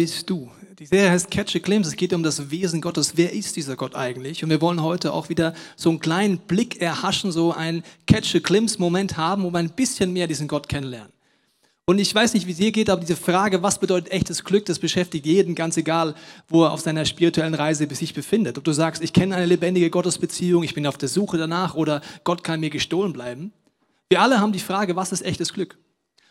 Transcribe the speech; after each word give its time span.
bist 0.00 0.30
du? 0.30 0.50
Die 0.78 0.86
Serie 0.86 1.10
heißt 1.10 1.30
Catch 1.30 1.56
a 1.56 1.58
Glimpse. 1.58 1.90
Es 1.90 1.96
geht 1.96 2.14
um 2.14 2.22
das 2.22 2.50
Wesen 2.50 2.80
Gottes. 2.80 3.18
Wer 3.18 3.34
ist 3.34 3.56
dieser 3.56 3.76
Gott 3.76 3.94
eigentlich? 3.94 4.42
Und 4.42 4.48
wir 4.48 4.62
wollen 4.62 4.82
heute 4.82 5.12
auch 5.12 5.28
wieder 5.28 5.52
so 5.76 5.90
einen 5.90 6.00
kleinen 6.00 6.38
Blick 6.38 6.80
erhaschen, 6.80 7.32
so 7.32 7.52
einen 7.52 7.82
Catch 8.06 8.36
a 8.36 8.38
Glimpse 8.38 8.78
Moment 8.78 9.18
haben, 9.18 9.42
wo 9.42 9.50
wir 9.50 9.58
ein 9.58 9.68
bisschen 9.68 10.14
mehr 10.14 10.26
diesen 10.26 10.48
Gott 10.48 10.70
kennenlernen. 10.70 11.12
Und 11.84 11.98
ich 11.98 12.14
weiß 12.14 12.32
nicht, 12.32 12.46
wie 12.46 12.52
es 12.52 12.56
dir 12.56 12.72
geht, 12.72 12.88
aber 12.88 13.02
diese 13.02 13.14
Frage, 13.14 13.62
was 13.62 13.78
bedeutet 13.78 14.10
echtes 14.10 14.42
Glück, 14.42 14.64
das 14.64 14.78
beschäftigt 14.78 15.26
jeden, 15.26 15.54
ganz 15.54 15.76
egal, 15.76 16.14
wo 16.48 16.64
er 16.64 16.72
auf 16.72 16.80
seiner 16.80 17.04
spirituellen 17.04 17.52
Reise 17.52 17.86
sich 17.94 18.14
befindet. 18.14 18.56
Ob 18.56 18.64
du 18.64 18.72
sagst, 18.72 19.02
ich 19.02 19.12
kenne 19.12 19.36
eine 19.36 19.44
lebendige 19.44 19.90
Gottesbeziehung, 19.90 20.62
ich 20.62 20.72
bin 20.72 20.86
auf 20.86 20.96
der 20.96 21.10
Suche 21.10 21.36
danach 21.36 21.74
oder 21.74 22.00
Gott 22.24 22.42
kann 22.42 22.60
mir 22.60 22.70
gestohlen 22.70 23.12
bleiben. 23.12 23.52
Wir 24.08 24.22
alle 24.22 24.40
haben 24.40 24.52
die 24.52 24.60
Frage, 24.60 24.96
was 24.96 25.12
ist 25.12 25.20
echtes 25.20 25.52
Glück? 25.52 25.76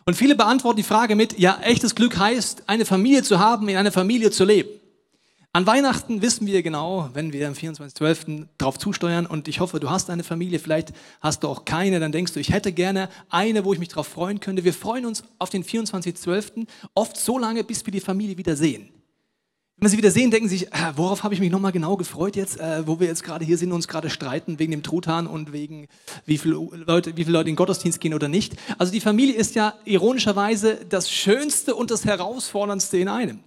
Und 0.10 0.16
viele 0.16 0.34
beantworten 0.34 0.78
die 0.78 0.84
Frage 0.84 1.16
mit, 1.16 1.38
ja, 1.38 1.60
echtes 1.62 1.94
Glück 1.94 2.18
heißt, 2.18 2.64
eine 2.66 2.86
Familie 2.86 3.22
zu 3.22 3.38
haben, 3.38 3.70
in 3.70 3.78
einer 3.78 3.92
Familie 3.92 4.32
zu 4.32 4.44
leben. 4.44 4.68
An 5.54 5.68
Weihnachten 5.68 6.24
wissen 6.24 6.48
wir 6.48 6.64
genau, 6.64 7.12
wenn 7.14 7.32
wir 7.32 7.48
am 7.48 7.54
24.12. 7.54 8.48
darauf 8.58 8.80
zusteuern 8.80 9.28
und 9.28 9.48
ich 9.48 9.60
hoffe, 9.60 9.80
du 9.80 9.92
hast 9.92 10.10
eine 10.10 10.24
Familie, 10.24 10.58
vielleicht 10.58 10.94
hast 11.22 11.44
du 11.44 11.48
auch 11.48 11.64
keine, 11.64 12.00
dann 12.00 12.12
denkst 12.12 12.34
du, 12.34 12.40
ich 12.40 12.52
hätte 12.52 12.72
gerne 12.72 13.08
eine, 13.30 13.66
wo 13.66 13.74
ich 13.74 13.78
mich 13.78 13.90
darauf 13.90 14.08
freuen 14.08 14.40
könnte. 14.40 14.64
Wir 14.64 14.74
freuen 14.74 15.06
uns 15.06 15.24
auf 15.38 15.52
den 15.52 15.64
24.12. 15.64 16.66
oft 16.96 17.16
so 17.16 17.38
lange, 17.38 17.64
bis 17.64 17.86
wir 17.86 17.92
die 17.92 18.00
Familie 18.00 18.36
wieder 18.36 18.56
sehen. 18.56 18.90
Wenn 19.80 19.86
wir 19.86 19.92
sie 19.92 19.98
wieder 19.98 20.12
sehen, 20.12 20.30
denken 20.30 20.50
sie 20.50 20.58
sich, 20.58 20.74
äh, 20.74 20.92
worauf 20.98 21.24
habe 21.24 21.34
ich 21.34 21.40
mich 21.40 21.52
nochmal 21.52 21.72
genau 21.72 21.96
gefreut 21.96 22.36
jetzt, 22.36 22.60
äh, 22.60 22.86
wo 22.86 23.00
wir 23.00 23.08
jetzt 23.08 23.24
gerade 23.24 23.46
hier 23.46 23.58
sind 23.58 23.70
und 23.70 23.76
uns 23.76 23.88
gerade 23.88 24.10
streiten 24.10 24.60
wegen 24.60 24.72
dem 24.72 24.84
Truthahn 24.84 25.26
und 25.26 25.54
wegen 25.54 25.88
wie 26.26 26.38
viele, 26.38 26.56
Leute, 26.56 27.16
wie 27.16 27.24
viele 27.24 27.38
Leute 27.38 27.48
in 27.48 27.54
den 27.54 27.56
Gottesdienst 27.56 28.02
gehen 28.02 28.14
oder 28.14 28.28
nicht. 28.28 28.58
Also 28.78 28.92
die 28.92 29.00
Familie 29.00 29.36
ist 29.36 29.56
ja 29.56 29.76
ironischerweise 29.86 30.80
das 30.90 31.10
Schönste 31.10 31.76
und 31.76 31.92
das 31.92 32.04
Herausforderndste 32.04 32.98
in 32.98 33.08
einem. 33.08 33.40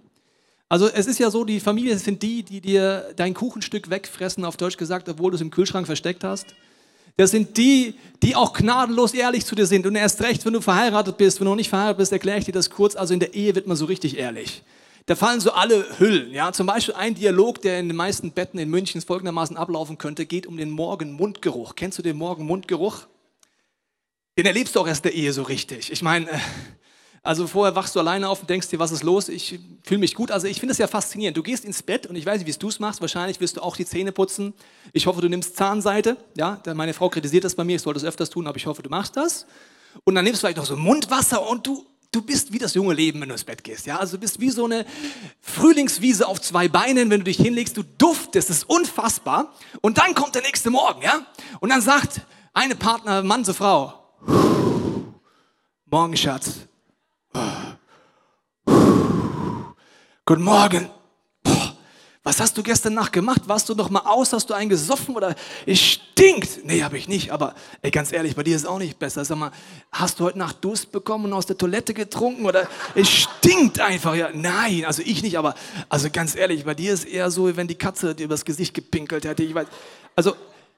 Also 0.69 0.87
es 0.87 1.05
ist 1.05 1.19
ja 1.19 1.29
so, 1.29 1.43
die 1.43 1.59
Familie 1.59 1.99
sind 1.99 2.23
die, 2.23 2.41
die 2.41 2.61
dir 2.61 3.13
dein 3.15 3.35
Kuchenstück 3.35 3.91
wegfressen, 3.91 4.43
auf 4.43 4.57
Deutsch 4.57 4.77
gesagt, 4.77 5.07
obwohl 5.09 5.29
du 5.29 5.35
es 5.35 5.41
im 5.41 5.51
Kühlschrank 5.51 5.85
versteckt 5.85 6.23
hast. 6.23 6.47
Das 7.15 7.29
sind 7.29 7.57
die, 7.57 7.93
die 8.23 8.35
auch 8.35 8.53
gnadenlos 8.53 9.13
ehrlich 9.13 9.45
zu 9.45 9.53
dir 9.53 9.67
sind. 9.67 9.85
Und 9.85 9.93
erst 9.93 10.19
recht, 10.23 10.43
wenn 10.47 10.53
du 10.53 10.61
verheiratet 10.61 11.17
bist, 11.17 11.39
wenn 11.39 11.45
du 11.45 11.51
noch 11.51 11.57
nicht 11.57 11.69
verheiratet 11.69 11.99
bist, 11.99 12.11
erkläre 12.11 12.39
ich 12.39 12.45
dir 12.45 12.53
das 12.53 12.71
kurz. 12.71 12.95
Also 12.95 13.13
in 13.13 13.19
der 13.19 13.35
Ehe 13.35 13.53
wird 13.53 13.67
man 13.67 13.77
so 13.77 13.85
richtig 13.85 14.17
ehrlich. 14.17 14.63
Da 15.05 15.15
fallen 15.15 15.41
so 15.41 15.51
alle 15.51 15.99
Hüllen. 15.99 16.31
Ja? 16.31 16.53
Zum 16.53 16.67
Beispiel 16.67 16.93
ein 16.95 17.15
Dialog, 17.15 17.61
der 17.61 17.79
in 17.79 17.89
den 17.89 17.97
meisten 17.97 18.31
Betten 18.31 18.59
in 18.59 18.69
München 18.69 19.01
folgendermaßen 19.01 19.57
ablaufen 19.57 19.97
könnte, 19.97 20.25
geht 20.25 20.47
um 20.47 20.57
den 20.57 20.71
Morgenmundgeruch. 20.71 21.75
Kennst 21.75 21.97
du 21.97 22.01
den 22.01 22.17
Morgenmundgeruch? 22.17 23.07
Den 24.37 24.45
erlebst 24.45 24.75
du 24.75 24.79
auch 24.79 24.87
erst 24.87 25.05
der 25.05 25.13
Ehe 25.13 25.33
so 25.33 25.43
richtig. 25.43 25.91
Ich 25.91 26.01
meine, 26.01 26.29
äh, 26.31 26.39
also 27.21 27.47
vorher 27.47 27.75
wachst 27.75 27.95
du 27.95 27.99
alleine 27.99 28.27
auf 28.27 28.41
und 28.41 28.49
denkst 28.49 28.69
dir, 28.69 28.79
was 28.79 28.91
ist 28.91 29.03
los? 29.03 29.29
Ich 29.29 29.59
fühle 29.83 29.99
mich 29.99 30.15
gut. 30.15 30.31
Also 30.31 30.47
ich 30.47 30.59
finde 30.59 30.71
es 30.71 30.77
ja 30.77 30.87
faszinierend. 30.87 31.37
Du 31.37 31.43
gehst 31.43 31.65
ins 31.65 31.83
Bett 31.83 32.05
und 32.07 32.15
ich 32.15 32.25
weiß 32.25 32.39
nicht, 32.39 32.47
wie 32.47 32.59
du 32.59 32.67
es 32.67 32.79
machst. 32.79 32.99
Wahrscheinlich 33.01 33.39
wirst 33.39 33.57
du 33.57 33.61
auch 33.61 33.75
die 33.75 33.85
Zähne 33.85 34.11
putzen. 34.11 34.53
Ich 34.91 35.05
hoffe, 35.05 35.21
du 35.21 35.29
nimmst 35.29 35.55
Zahnseite. 35.55 36.17
Ja, 36.35 36.61
meine 36.73 36.93
Frau 36.93 37.09
kritisiert 37.09 37.43
das 37.43 37.55
bei 37.55 37.63
mir. 37.63 37.75
Ich 37.75 37.81
sollte 37.81 37.99
es 37.99 38.05
öfters 38.05 38.29
tun, 38.29 38.47
aber 38.47 38.57
ich 38.57 38.65
hoffe, 38.65 38.83
du 38.83 38.89
machst 38.89 39.15
das. 39.15 39.45
Und 40.03 40.15
dann 40.15 40.25
nimmst 40.25 40.41
du 40.41 40.47
vielleicht 40.47 40.57
noch 40.57 40.65
so 40.65 40.75
Mundwasser 40.75 41.47
und 41.47 41.67
du 41.67 41.85
du 42.13 42.21
bist 42.21 42.53
wie 42.53 42.59
das 42.59 42.73
junge 42.73 42.93
Leben, 42.93 43.19
wenn 43.21 43.29
du 43.29 43.33
ins 43.33 43.43
Bett 43.43 43.63
gehst. 43.63 43.85
Ja? 43.85 43.97
Also 43.97 44.17
du 44.17 44.21
bist 44.21 44.39
wie 44.39 44.49
so 44.49 44.65
eine 44.65 44.85
Frühlingswiese 45.41 46.27
auf 46.27 46.39
zwei 46.39 46.67
Beinen, 46.67 47.09
wenn 47.09 47.19
du 47.19 47.25
dich 47.25 47.37
hinlegst. 47.37 47.75
Du 47.75 47.83
duftest, 47.83 48.49
das 48.49 48.57
ist 48.57 48.69
unfassbar. 48.69 49.53
Und 49.81 49.97
dann 49.97 50.13
kommt 50.13 50.35
der 50.35 50.43
nächste 50.43 50.69
Morgen, 50.69 51.01
ja? 51.01 51.25
Und 51.59 51.69
dann 51.69 51.81
sagt 51.81 52.21
eine 52.53 52.75
Partner, 52.75 53.23
Mann 53.23 53.43
zur 53.43 53.55
Frau, 53.55 53.99
Morgen, 55.85 56.17
Schatz. 56.17 56.67
Guten 60.25 60.43
Morgen. 60.43 60.89
Was 62.25 62.39
hast 62.39 62.57
du 62.57 62.63
gestern 62.63 62.93
Nacht 62.93 63.11
gemacht? 63.11 63.41
Warst 63.47 63.67
du 63.67 63.75
noch 63.75 63.89
mal 63.89 63.99
aus? 64.05 64.31
Hast 64.31 64.49
du 64.49 64.53
einen 64.53 64.69
gesoffen 64.69 65.13
oder 65.13 65.35
es 65.65 65.81
stinkt? 65.81 66.63
Nee, 66.63 66.81
habe 66.81 66.97
ich 66.97 67.09
nicht, 67.09 67.31
aber 67.31 67.53
ey, 67.81 67.91
ganz 67.91 68.13
ehrlich, 68.13 68.37
bei 68.37 68.43
dir 68.43 68.55
ist 68.55 68.61
es 68.61 68.67
auch 68.67 68.79
nicht 68.79 68.97
besser. 68.97 69.25
Sag 69.25 69.37
mal, 69.37 69.51
hast 69.91 70.19
du 70.19 70.23
heute 70.23 70.37
Nacht 70.37 70.63
Durst 70.63 70.93
bekommen 70.93 71.25
und 71.25 71.33
aus 71.33 71.47
der 71.47 71.57
Toilette 71.57 71.93
getrunken 71.93 72.45
oder 72.45 72.65
es 72.95 73.09
stinkt 73.09 73.81
einfach? 73.81 74.15
Ja, 74.15 74.29
nein, 74.33 74.85
also 74.85 75.01
ich 75.05 75.21
nicht, 75.21 75.37
aber 75.37 75.53
also 75.89 76.09
ganz 76.09 76.33
ehrlich, 76.35 76.63
bei 76.63 76.73
dir 76.73 76.93
ist 76.93 77.03
eher 77.03 77.29
so, 77.29 77.53
wenn 77.57 77.67
die 77.67 77.75
Katze 77.75 78.15
dir 78.15 78.23
übers 78.23 78.45
Gesicht 78.45 78.73
gepinkelt 78.73 79.25
hätte. 79.25 79.43
Ich 79.43 79.53
weiß, 79.53 79.67
also 80.15 80.33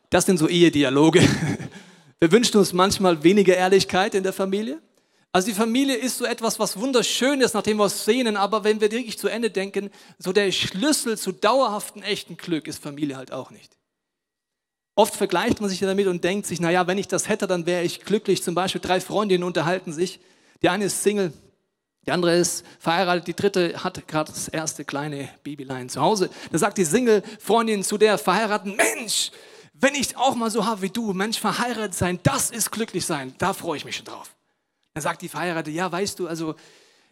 das 0.09 0.25
sind 0.25 0.39
so 0.39 0.47
Ehedialoge. 0.47 1.21
Wir 2.19 2.31
wünschen 2.31 2.57
uns 2.57 2.73
manchmal 2.73 3.23
weniger 3.23 3.55
Ehrlichkeit 3.55 4.15
in 4.15 4.23
der 4.23 4.33
Familie. 4.33 4.79
Also 5.35 5.49
die 5.49 5.53
Familie 5.53 5.97
ist 5.97 6.17
so 6.17 6.23
etwas, 6.23 6.59
was 6.59 6.79
wunderschön 6.79 7.41
ist, 7.41 7.55
nachdem 7.55 7.75
wir 7.75 7.87
es 7.87 8.05
sehnen, 8.05 8.37
aber 8.37 8.63
wenn 8.63 8.79
wir 8.79 8.89
wirklich 8.89 9.17
zu 9.17 9.27
Ende 9.27 9.49
denken, 9.49 9.91
so 10.17 10.31
der 10.31 10.49
Schlüssel 10.53 11.17
zu 11.17 11.33
dauerhaften, 11.33 12.03
echten 12.03 12.37
Glück 12.37 12.69
ist 12.69 12.81
Familie 12.81 13.17
halt 13.17 13.33
auch 13.33 13.51
nicht. 13.51 13.75
Oft 14.95 15.13
vergleicht 15.13 15.59
man 15.59 15.69
sich 15.69 15.81
damit 15.81 16.07
und 16.07 16.23
denkt 16.23 16.47
sich, 16.47 16.61
naja, 16.61 16.87
wenn 16.87 16.97
ich 16.97 17.09
das 17.09 17.27
hätte, 17.27 17.47
dann 17.47 17.65
wäre 17.65 17.83
ich 17.83 18.05
glücklich. 18.05 18.43
Zum 18.43 18.55
Beispiel 18.55 18.79
drei 18.79 19.01
Freundinnen 19.01 19.43
unterhalten 19.43 19.91
sich. 19.91 20.21
Die 20.61 20.69
eine 20.69 20.85
ist 20.85 21.03
Single, 21.03 21.33
die 22.05 22.11
andere 22.13 22.37
ist 22.37 22.65
verheiratet, 22.79 23.27
die 23.27 23.35
dritte 23.35 23.83
hat 23.83 24.07
gerade 24.07 24.31
das 24.31 24.47
erste 24.47 24.85
kleine 24.85 25.27
Babylein 25.43 25.89
zu 25.89 25.99
Hause. 25.99 26.29
Da 26.53 26.59
sagt 26.59 26.77
die 26.77 26.85
Single-Freundin 26.85 27.83
zu 27.83 27.97
der 27.97 28.17
verheirateten, 28.17 28.77
Mensch, 28.77 29.31
wenn 29.73 29.95
ich 29.95 30.15
auch 30.15 30.35
mal 30.35 30.49
so 30.49 30.65
habe 30.65 30.81
wie 30.81 30.89
du, 30.91 31.11
Mensch, 31.11 31.41
verheiratet 31.41 31.93
sein, 31.93 32.21
das 32.23 32.51
ist 32.51 32.71
glücklich 32.71 33.05
sein, 33.05 33.35
da 33.37 33.51
freue 33.51 33.75
ich 33.75 33.83
mich 33.83 33.97
schon 33.97 34.05
drauf. 34.05 34.34
Dann 34.95 35.01
sagt 35.01 35.21
die 35.21 35.27
Verheiratete, 35.27 35.75
ja, 35.75 35.91
weißt 35.91 36.19
du, 36.19 36.27
also 36.27 36.55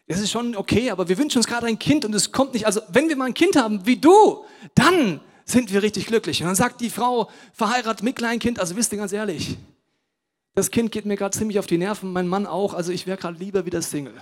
das 0.07 0.21
ist 0.21 0.31
schon 0.31 0.55
okay, 0.55 0.89
aber 0.89 1.09
wir 1.09 1.17
wünschen 1.17 1.39
uns 1.39 1.47
gerade 1.47 1.67
ein 1.67 1.77
Kind 1.77 2.05
und 2.05 2.15
es 2.15 2.31
kommt 2.31 2.53
nicht. 2.53 2.65
Also 2.65 2.79
wenn 2.87 3.09
wir 3.09 3.17
mal 3.17 3.25
ein 3.25 3.33
Kind 3.33 3.57
haben 3.57 3.85
wie 3.85 3.97
du, 3.97 4.45
dann 4.73 5.19
sind 5.43 5.73
wir 5.73 5.83
richtig 5.83 6.05
glücklich. 6.05 6.41
Und 6.41 6.47
dann 6.47 6.55
sagt 6.55 6.79
die 6.79 6.89
Frau, 6.89 7.29
verheiratet 7.51 8.01
mit 8.01 8.15
Kleinkind, 8.15 8.57
also 8.57 8.77
wisst 8.77 8.93
ihr 8.93 8.99
ganz 8.99 9.11
ehrlich, 9.11 9.57
das 10.55 10.71
Kind 10.71 10.93
geht 10.93 11.05
mir 11.05 11.17
gerade 11.17 11.37
ziemlich 11.37 11.59
auf 11.59 11.67
die 11.67 11.77
Nerven, 11.77 12.13
mein 12.13 12.25
Mann 12.25 12.47
auch, 12.47 12.73
also 12.73 12.93
ich 12.93 13.05
wäre 13.05 13.17
gerade 13.17 13.37
lieber 13.37 13.65
wieder 13.65 13.81
Single. 13.81 14.15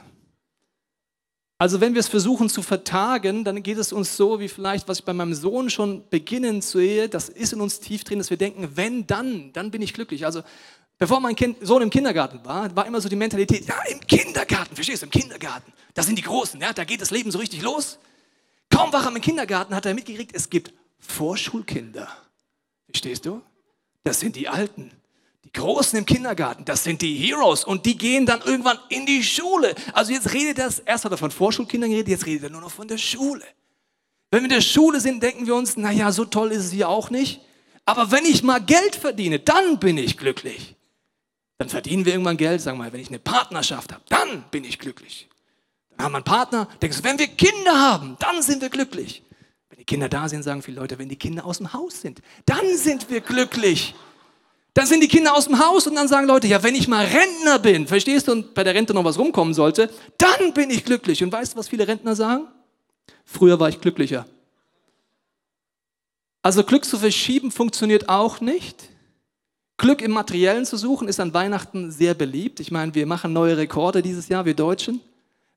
Also 1.59 1.79
wenn 1.79 1.93
wir 1.93 1.99
es 1.99 2.07
versuchen 2.07 2.49
zu 2.49 2.63
vertagen, 2.63 3.43
dann 3.43 3.61
geht 3.61 3.77
es 3.77 3.93
uns 3.93 4.17
so, 4.17 4.39
wie 4.39 4.47
vielleicht, 4.47 4.87
was 4.87 4.97
ich 4.97 5.05
bei 5.05 5.13
meinem 5.13 5.35
Sohn 5.35 5.69
schon 5.69 6.09
beginnend 6.09 6.63
sehe, 6.63 7.09
das 7.09 7.29
ist 7.29 7.53
in 7.53 7.61
uns 7.61 7.79
tief 7.79 8.03
drin, 8.03 8.17
dass 8.17 8.31
wir 8.31 8.37
denken, 8.37 8.71
wenn, 8.73 9.05
dann, 9.05 9.53
dann 9.53 9.69
bin 9.69 9.83
ich 9.83 9.93
glücklich. 9.93 10.25
Also 10.25 10.41
Bevor 11.01 11.19
mein 11.19 11.35
kind, 11.35 11.57
Sohn 11.65 11.81
im 11.81 11.89
Kindergarten 11.89 12.45
war, 12.45 12.75
war 12.75 12.85
immer 12.85 13.01
so 13.01 13.09
die 13.09 13.15
Mentalität, 13.15 13.67
ja, 13.67 13.81
im 13.89 14.01
Kindergarten, 14.01 14.75
verstehst 14.75 15.01
du, 15.01 15.07
im 15.07 15.11
Kindergarten, 15.11 15.73
das 15.95 16.05
sind 16.05 16.15
die 16.15 16.21
Großen, 16.21 16.61
ja, 16.61 16.73
da 16.73 16.83
geht 16.83 17.01
das 17.01 17.09
Leben 17.09 17.31
so 17.31 17.39
richtig 17.39 17.63
los. 17.63 17.97
Kaum 18.69 18.93
war 18.93 19.03
er 19.03 19.07
im 19.07 19.19
Kindergarten, 19.19 19.73
hat 19.73 19.87
er 19.87 19.95
mitgekriegt, 19.95 20.35
es 20.35 20.47
gibt 20.47 20.71
Vorschulkinder. 20.99 22.07
Verstehst 22.85 23.25
du? 23.25 23.41
Das 24.03 24.19
sind 24.19 24.35
die 24.35 24.47
Alten. 24.47 24.91
Die 25.43 25.51
Großen 25.51 25.97
im 25.97 26.05
Kindergarten, 26.05 26.65
das 26.65 26.83
sind 26.83 27.01
die 27.01 27.15
Heroes 27.15 27.63
und 27.63 27.87
die 27.87 27.97
gehen 27.97 28.27
dann 28.27 28.41
irgendwann 28.41 28.77
in 28.89 29.07
die 29.07 29.23
Schule. 29.23 29.73
Also 29.93 30.13
jetzt 30.13 30.35
redet 30.35 30.59
er, 30.59 30.71
erst 30.85 31.03
hat 31.03 31.11
er 31.11 31.17
von 31.17 31.31
Vorschulkindern 31.31 31.89
geredet, 31.89 32.09
jetzt 32.09 32.27
redet 32.27 32.43
er 32.43 32.49
nur 32.51 32.61
noch 32.61 32.69
von 32.69 32.87
der 32.87 32.99
Schule. 32.99 33.43
Wenn 34.29 34.41
wir 34.41 34.49
in 34.49 34.53
der 34.53 34.61
Schule 34.61 34.99
sind, 34.99 35.23
denken 35.23 35.47
wir 35.47 35.55
uns, 35.55 35.77
naja, 35.77 36.11
so 36.11 36.25
toll 36.25 36.51
ist 36.51 36.65
es 36.65 36.71
hier 36.71 36.89
auch 36.89 37.09
nicht. 37.09 37.41
Aber 37.85 38.11
wenn 38.11 38.23
ich 38.23 38.43
mal 38.43 38.63
Geld 38.63 38.95
verdiene, 38.95 39.39
dann 39.39 39.79
bin 39.79 39.97
ich 39.97 40.15
glücklich. 40.15 40.75
Dann 41.61 41.69
verdienen 41.69 42.05
wir 42.05 42.13
irgendwann 42.13 42.37
Geld, 42.37 42.59
sagen 42.59 42.79
wir 42.79 42.85
mal, 42.85 42.91
wenn 42.91 43.01
ich 43.01 43.09
eine 43.09 43.19
Partnerschaft 43.19 43.93
habe, 43.93 44.01
dann 44.09 44.45
bin 44.49 44.63
ich 44.63 44.79
glücklich. 44.79 45.29
Dann 45.91 46.05
haben 46.05 46.13
wir 46.13 46.17
einen 46.17 46.23
Partner, 46.23 46.67
denkst 46.81 46.97
du, 46.97 47.03
wenn 47.03 47.19
wir 47.19 47.27
Kinder 47.27 47.79
haben, 47.79 48.17
dann 48.17 48.41
sind 48.41 48.63
wir 48.63 48.69
glücklich. 48.69 49.21
Wenn 49.69 49.77
die 49.77 49.85
Kinder 49.85 50.09
da 50.09 50.27
sind, 50.27 50.41
sagen 50.41 50.63
viele 50.63 50.81
Leute, 50.81 50.97
wenn 50.97 51.07
die 51.07 51.17
Kinder 51.17 51.45
aus 51.45 51.59
dem 51.59 51.71
Haus 51.71 52.01
sind, 52.01 52.23
dann 52.47 52.65
sind 52.77 53.11
wir 53.11 53.21
glücklich. 53.21 53.93
Dann 54.73 54.87
sind 54.87 55.01
die 55.01 55.07
Kinder 55.07 55.35
aus 55.35 55.45
dem 55.45 55.59
Haus 55.59 55.85
und 55.85 55.93
dann 55.93 56.07
sagen 56.07 56.25
Leute, 56.25 56.47
ja, 56.47 56.63
wenn 56.63 56.73
ich 56.73 56.87
mal 56.87 57.05
Rentner 57.05 57.59
bin, 57.59 57.85
verstehst 57.85 58.27
du, 58.27 58.31
und 58.31 58.55
bei 58.55 58.63
der 58.63 58.73
Rente 58.73 58.95
noch 58.95 59.03
was 59.03 59.19
rumkommen 59.19 59.53
sollte, 59.53 59.91
dann 60.17 60.55
bin 60.55 60.71
ich 60.71 60.83
glücklich. 60.83 61.23
Und 61.23 61.31
weißt 61.31 61.53
du, 61.53 61.59
was 61.59 61.67
viele 61.67 61.87
Rentner 61.87 62.15
sagen? 62.15 62.47
Früher 63.23 63.59
war 63.59 63.69
ich 63.69 63.79
glücklicher. 63.79 64.25
Also 66.41 66.63
Glück 66.63 66.85
zu 66.85 66.97
verschieben 66.97 67.51
funktioniert 67.51 68.09
auch 68.09 68.41
nicht. 68.41 68.90
Glück 69.81 70.03
im 70.03 70.11
Materiellen 70.11 70.63
zu 70.63 70.77
suchen 70.77 71.07
ist 71.07 71.19
an 71.19 71.33
Weihnachten 71.33 71.89
sehr 71.89 72.13
beliebt. 72.13 72.59
Ich 72.59 72.69
meine, 72.69 72.93
wir 72.93 73.07
machen 73.07 73.33
neue 73.33 73.57
Rekorde 73.57 74.03
dieses 74.03 74.27
Jahr, 74.27 74.45
wir 74.45 74.53
Deutschen. 74.53 75.01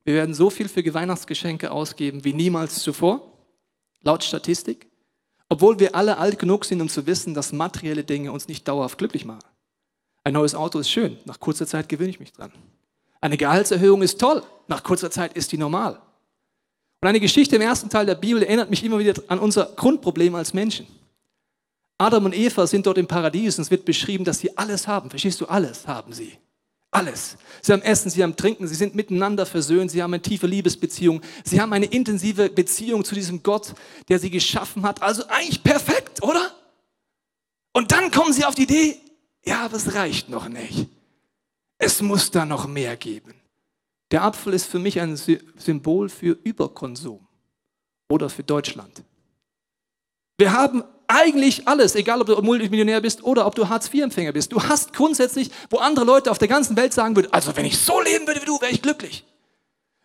Wir 0.03 0.15
werden 0.15 0.35
so 0.35 0.49
viel 0.49 0.67
für 0.67 0.95
Weihnachtsgeschenke 0.95 1.71
ausgeben 1.71 2.25
wie 2.25 2.33
niemals 2.33 2.83
zuvor, 2.83 3.21
laut 4.01 4.25
Statistik. 4.25 4.87
Obwohl 5.51 5.79
wir 5.79 5.95
alle 5.95 6.17
alt 6.17 6.39
genug 6.39 6.65
sind, 6.65 6.81
um 6.81 6.89
zu 6.89 7.07
wissen, 7.07 7.35
dass 7.35 7.53
materielle 7.53 8.03
Dinge 8.03 8.33
uns 8.33 8.49
nicht 8.49 8.67
dauerhaft 8.67 8.97
glücklich 8.97 9.27
machen. 9.27 9.45
Ein 10.25 10.33
neues 10.33 10.55
Auto 10.55 10.79
ist 10.79 10.89
schön, 10.89 11.19
nach 11.27 11.39
kurzer 11.39 11.67
Zeit 11.67 11.91
gewöhne 11.91 12.09
ich 12.09 12.19
mich 12.19 12.33
dran. 12.33 12.51
Eine 13.21 13.37
Gehaltserhöhung 13.37 14.01
ist 14.01 14.19
toll, 14.19 14.43
nach 14.69 14.83
kurzer 14.83 15.11
Zeit 15.11 15.35
ist 15.35 15.53
die 15.53 15.59
normal. 15.59 16.01
Und 17.03 17.09
eine 17.11 17.21
Geschichte 17.21 17.57
im 17.57 17.63
ersten 17.63 17.91
Teil 17.91 18.07
der 18.07 18.15
Bibel 18.15 18.43
erinnert 18.43 18.71
mich 18.71 18.83
immer 18.85 18.99
wieder 18.99 19.23
an 19.29 19.39
unser 19.39 19.67
Grundproblem 19.77 20.35
als 20.35 20.55
Menschen. 20.55 20.87
Adam 21.99 22.25
und 22.25 22.35
Eva 22.35 22.67
sind 22.67 22.87
dort 22.87 22.99
im 22.99 23.07
Paradies 23.07 23.59
und 23.59 23.63
es 23.63 23.71
wird 23.71 23.85
beschrieben, 23.85 24.25
dass 24.25 24.41
sie 24.41 24.57
alles 24.57 24.89
haben. 24.89 25.11
Verstehst 25.11 25.41
du? 25.41 25.47
Alles 25.47 25.87
haben 25.87 26.13
sie. 26.13 26.39
Alles. 26.91 27.37
Sie 27.61 27.73
haben 27.73 27.83
Essen, 27.83 28.11
sie 28.11 28.23
haben 28.23 28.37
Trinken, 28.37 28.69
sie 28.69 28.75
sind 28.77 28.95
miteinander 28.95 29.47
versöhnt, 29.47 29.91
sie 29.91 30.03
haben 30.03 30.15
eine 30.15 30.23
tiefe 30.23 30.47
Liebesbeziehung, 30.47 31.23
sie 31.45 31.61
haben 31.61 31.73
eine 31.73 31.87
intensive 31.87 32.49
Beziehung 32.49 33.05
zu 33.05 33.17
diesem 33.17 33.43
Gott, 33.43 33.75
der 34.09 34.21
sie 34.21 34.31
geschaffen 34.31 34.85
hat. 34.85 35.03
Also 35.03 35.27
eigentlich 35.27 35.63
perfekt, 35.63 36.23
oder? 36.23 36.53
Und 37.73 37.91
dann 37.91 38.13
kommen 38.13 38.33
sie 38.33 38.45
auf 38.45 38.55
die 38.55 38.63
Idee, 38.63 39.01
ja, 39.45 39.65
aber 39.65 39.77
es 39.77 39.95
reicht 39.95 40.29
noch 40.29 40.49
nicht. 40.49 40.89
Es 41.79 42.01
muss 42.01 42.31
da 42.31 42.47
noch 42.47 42.69
mehr 42.69 42.97
geben. 42.97 43.35
Der 44.13 44.23
Apfel 44.23 44.55
ist 44.55 44.67
für 44.67 44.79
mich 44.79 45.01
ein 45.01 45.17
Symbol 45.17 46.09
für 46.09 46.39
Überkonsum 46.45 47.27
oder 48.09 48.31
für 48.31 48.45
Deutschland. 48.45 49.03
Wir 50.39 50.53
haben 50.53 50.85
eigentlich 51.09 51.67
alles, 51.67 51.95
egal 51.95 52.21
ob 52.21 52.27
du 52.27 52.41
Multimillionär 52.43 53.01
bist 53.01 53.23
oder 53.23 53.47
ob 53.47 53.55
du 53.55 53.69
Hartz-IV-Empfänger 53.69 54.33
bist. 54.33 54.53
Du 54.53 54.63
hast 54.63 54.93
grundsätzlich, 54.93 55.51
wo 55.71 55.79
andere 55.79 56.05
Leute 56.05 56.31
auf 56.31 56.39
der 56.39 56.49
ganzen 56.49 56.77
Welt 56.77 56.93
sagen 56.93 57.17
würden, 57.17 57.33
also 57.33 57.57
wenn 57.57 57.65
ich 57.65 57.79
so 57.79 58.01
leben 58.01 58.27
würde 58.27 58.41
wie 58.43 58.47
du, 58.47 58.61
wäre 58.61 58.73
ich 58.73 58.83
glücklich. 58.83 59.25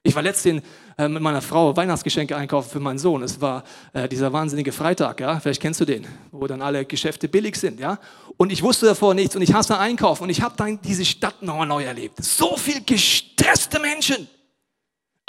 Ich 0.01 0.15
war 0.15 0.21
letztens 0.21 0.63
äh, 0.97 1.09
mit 1.09 1.21
meiner 1.21 1.41
Frau 1.41 1.75
Weihnachtsgeschenke 1.75 2.35
einkaufen 2.35 2.69
für 2.69 2.79
meinen 2.79 2.99
Sohn. 2.99 3.21
Es 3.21 3.41
war 3.41 3.63
äh, 3.91 4.07
dieser 4.07 4.31
wahnsinnige 4.31 4.71
Freitag, 4.71 5.19
ja, 5.19 5.39
vielleicht 5.39 5.61
kennst 5.61 5.81
du 5.81 5.85
den, 5.85 6.07
wo 6.31 6.47
dann 6.47 6.61
alle 6.61 6.85
Geschäfte 6.85 7.27
billig 7.27 7.57
sind, 7.57 7.79
ja. 7.79 7.99
Und 8.37 8.51
ich 8.51 8.63
wusste 8.63 8.85
davor 8.85 9.13
nichts 9.13 9.35
und 9.35 9.41
ich 9.41 9.53
hasse 9.53 9.77
Einkaufen 9.77 10.23
und 10.23 10.29
ich 10.29 10.41
habe 10.41 10.55
dann 10.55 10.79
diese 10.81 11.03
Stadt 11.03 11.41
nochmal 11.41 11.67
neu 11.67 11.83
erlebt. 11.83 12.23
So 12.23 12.55
viel 12.55 12.81
gestresste 12.85 13.79
Menschen 13.79 14.27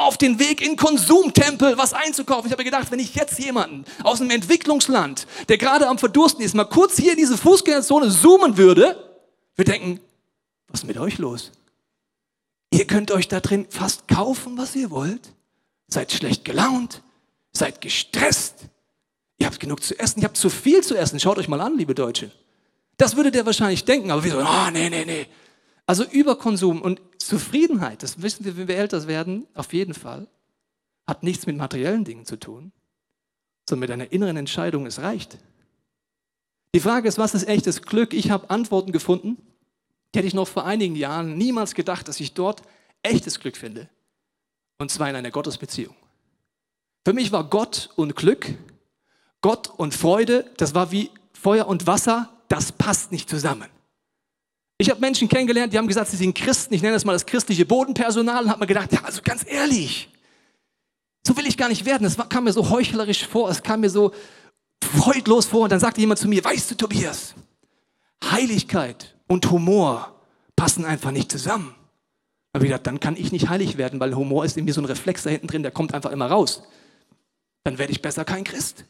auf 0.01 0.19
den 0.19 0.39
Weg 0.39 0.61
in 0.61 0.77
Konsumtempel 0.77 1.79
was 1.79 1.93
einzukaufen. 1.93 2.47
Ich 2.47 2.53
habe 2.53 2.65
gedacht, 2.65 2.91
wenn 2.91 2.99
ich 2.99 3.15
jetzt 3.15 3.39
jemanden 3.39 3.85
aus 4.03 4.21
einem 4.21 4.31
Entwicklungsland, 4.31 5.27
der 5.49 5.59
gerade 5.59 5.89
am 5.89 5.99
Verdursten 5.99 6.45
ist, 6.45 6.55
mal 6.55 6.65
kurz 6.65 6.97
hier 6.97 7.13
in 7.13 7.19
diese 7.19 7.37
Fußgängerzone 7.37 8.11
zoomen 8.11 8.57
würde, 8.57 8.97
wir 9.57 9.65
denken, 9.65 10.01
was 10.69 10.81
ist 10.81 10.87
mit 10.87 10.99
euch 10.99 11.19
los? 11.19 11.53
Ihr 12.73 12.87
könnt 12.87 13.11
euch 13.11 13.29
da 13.29 13.41
drin 13.41 13.67
fast 13.69 14.09
kaufen, 14.09 14.57
was 14.57 14.77
ihr 14.77 14.91
wollt. 14.91 15.33
Seid 15.89 16.13
schlecht 16.13 16.45
gelaunt, 16.45 17.03
seid 17.53 17.81
gestresst. 17.81 18.55
Ihr 19.39 19.47
habt 19.47 19.59
genug 19.59 19.83
zu 19.83 19.99
essen, 19.99 20.21
ihr 20.21 20.27
habt 20.27 20.37
zu 20.37 20.51
viel 20.51 20.83
zu 20.83 20.97
essen. 20.97 21.19
Schaut 21.19 21.39
euch 21.39 21.49
mal 21.49 21.61
an, 21.61 21.77
liebe 21.77 21.95
Deutsche. 21.95 22.31
Das 22.97 23.17
würde 23.17 23.31
der 23.31 23.47
wahrscheinlich 23.47 23.85
denken, 23.85 24.11
aber 24.11 24.23
wir 24.23 24.33
so, 24.33 24.39
oh, 24.39 24.71
nee, 24.73 24.89
nee, 24.89 25.05
nee. 25.05 25.27
Also 25.87 26.05
Überkonsum 26.05 26.81
und 26.83 27.01
Zufriedenheit, 27.31 28.03
das 28.03 28.23
wissen 28.23 28.45
wir, 28.45 28.57
wenn 28.57 28.67
wir 28.67 28.77
älter 28.77 29.07
werden, 29.07 29.47
auf 29.55 29.73
jeden 29.73 29.95
Fall, 29.95 30.27
hat 31.07 31.23
nichts 31.23 31.47
mit 31.47 31.57
materiellen 31.57 32.05
Dingen 32.05 32.27
zu 32.27 32.37
tun, 32.37 32.73
sondern 33.69 33.81
mit 33.89 33.91
einer 33.93 34.11
inneren 34.11 34.37
Entscheidung, 34.37 34.85
es 34.85 35.01
reicht. 35.01 35.39
Die 36.75 36.81
Frage 36.81 37.07
ist, 37.07 37.19
was 37.19 37.37
ist 37.37 37.47
echtes 37.47 37.83
Glück? 37.83 38.15
Ich 38.15 38.33
habe 38.33 38.51
Antworten 38.51 38.91
gefunden, 38.91 39.37
die 40.13 40.19
hätte 40.19 40.27
ich 40.27 40.35
noch 40.35 40.49
vor 40.49 40.67
einigen 40.67 40.97
Jahren 40.97 41.39
niemals 41.39 41.75
gedacht, 41.75 42.09
dass 42.09 42.19
ich 42.19 42.35
dort 42.35 42.63
echtes 43.05 43.39
Glück 43.39 43.57
finde. 43.57 43.89
Und 44.79 44.91
zwar 44.91 45.09
in 45.09 45.15
einer 45.15 45.31
Gottesbeziehung. 45.31 45.95
Für 47.05 47.13
mich 47.13 47.31
war 47.31 47.45
Gott 47.49 47.91
und 47.95 48.17
Glück, 48.17 48.55
Gott 49.41 49.71
und 49.77 49.95
Freude, 49.95 50.51
das 50.57 50.75
war 50.75 50.91
wie 50.91 51.13
Feuer 51.33 51.69
und 51.69 51.87
Wasser, 51.87 52.29
das 52.49 52.73
passt 52.73 53.13
nicht 53.13 53.31
zusammen. 53.31 53.69
Ich 54.81 54.89
habe 54.89 54.99
Menschen 54.99 55.29
kennengelernt, 55.29 55.75
die 55.75 55.77
haben 55.77 55.89
gesagt, 55.89 56.11
sie 56.11 56.17
sind 56.17 56.35
Christen. 56.35 56.73
Ich 56.73 56.81
nenne 56.81 56.95
das 56.95 57.05
mal 57.05 57.13
das 57.13 57.27
christliche 57.27 57.67
Bodenpersonal 57.67 58.45
und 58.45 58.49
habe 58.49 58.61
mir 58.61 58.67
gedacht, 58.67 58.91
ja, 58.91 59.05
also 59.05 59.21
ganz 59.23 59.45
ehrlich, 59.47 60.09
so 61.27 61.37
will 61.37 61.47
ich 61.47 61.59
gar 61.59 61.69
nicht 61.69 61.85
werden. 61.85 62.07
Es 62.07 62.17
kam 62.31 62.45
mir 62.45 62.53
so 62.55 62.71
heuchlerisch 62.71 63.27
vor, 63.27 63.51
es 63.51 63.63
kam 63.63 63.81
mir 63.81 63.91
so 63.91 64.15
freudlos 64.83 65.45
vor. 65.45 65.65
Und 65.65 65.73
dann 65.73 65.81
sagte 65.81 66.01
jemand 66.01 66.19
zu 66.19 66.29
mir, 66.29 66.43
weißt 66.43 66.71
du, 66.71 66.77
Tobias, 66.77 67.35
Heiligkeit 68.25 69.15
und 69.29 69.51
Humor 69.51 70.19
passen 70.57 70.87
einfach 70.87 71.11
nicht 71.11 71.31
zusammen. 71.31 71.75
Habe 72.55 72.65
ich 72.65 72.71
gedacht, 72.71 72.87
dann 72.87 73.01
kann 73.01 73.19
ich 73.19 73.33
nicht 73.33 73.51
heilig 73.51 73.77
werden, 73.77 74.01
weil 74.01 74.17
Humor 74.17 74.47
ist 74.47 74.57
in 74.57 74.65
mir 74.65 74.73
so 74.73 74.81
ein 74.81 74.87
Reflex 74.87 75.25
da 75.25 75.29
hinten 75.29 75.49
drin, 75.49 75.63
der 75.63 75.73
kommt 75.73 75.93
einfach 75.93 76.11
immer 76.11 76.29
raus. 76.29 76.63
Dann 77.65 77.77
werde 77.77 77.93
ich 77.93 78.01
besser 78.01 78.25
kein 78.25 78.45
Christ. 78.45 78.87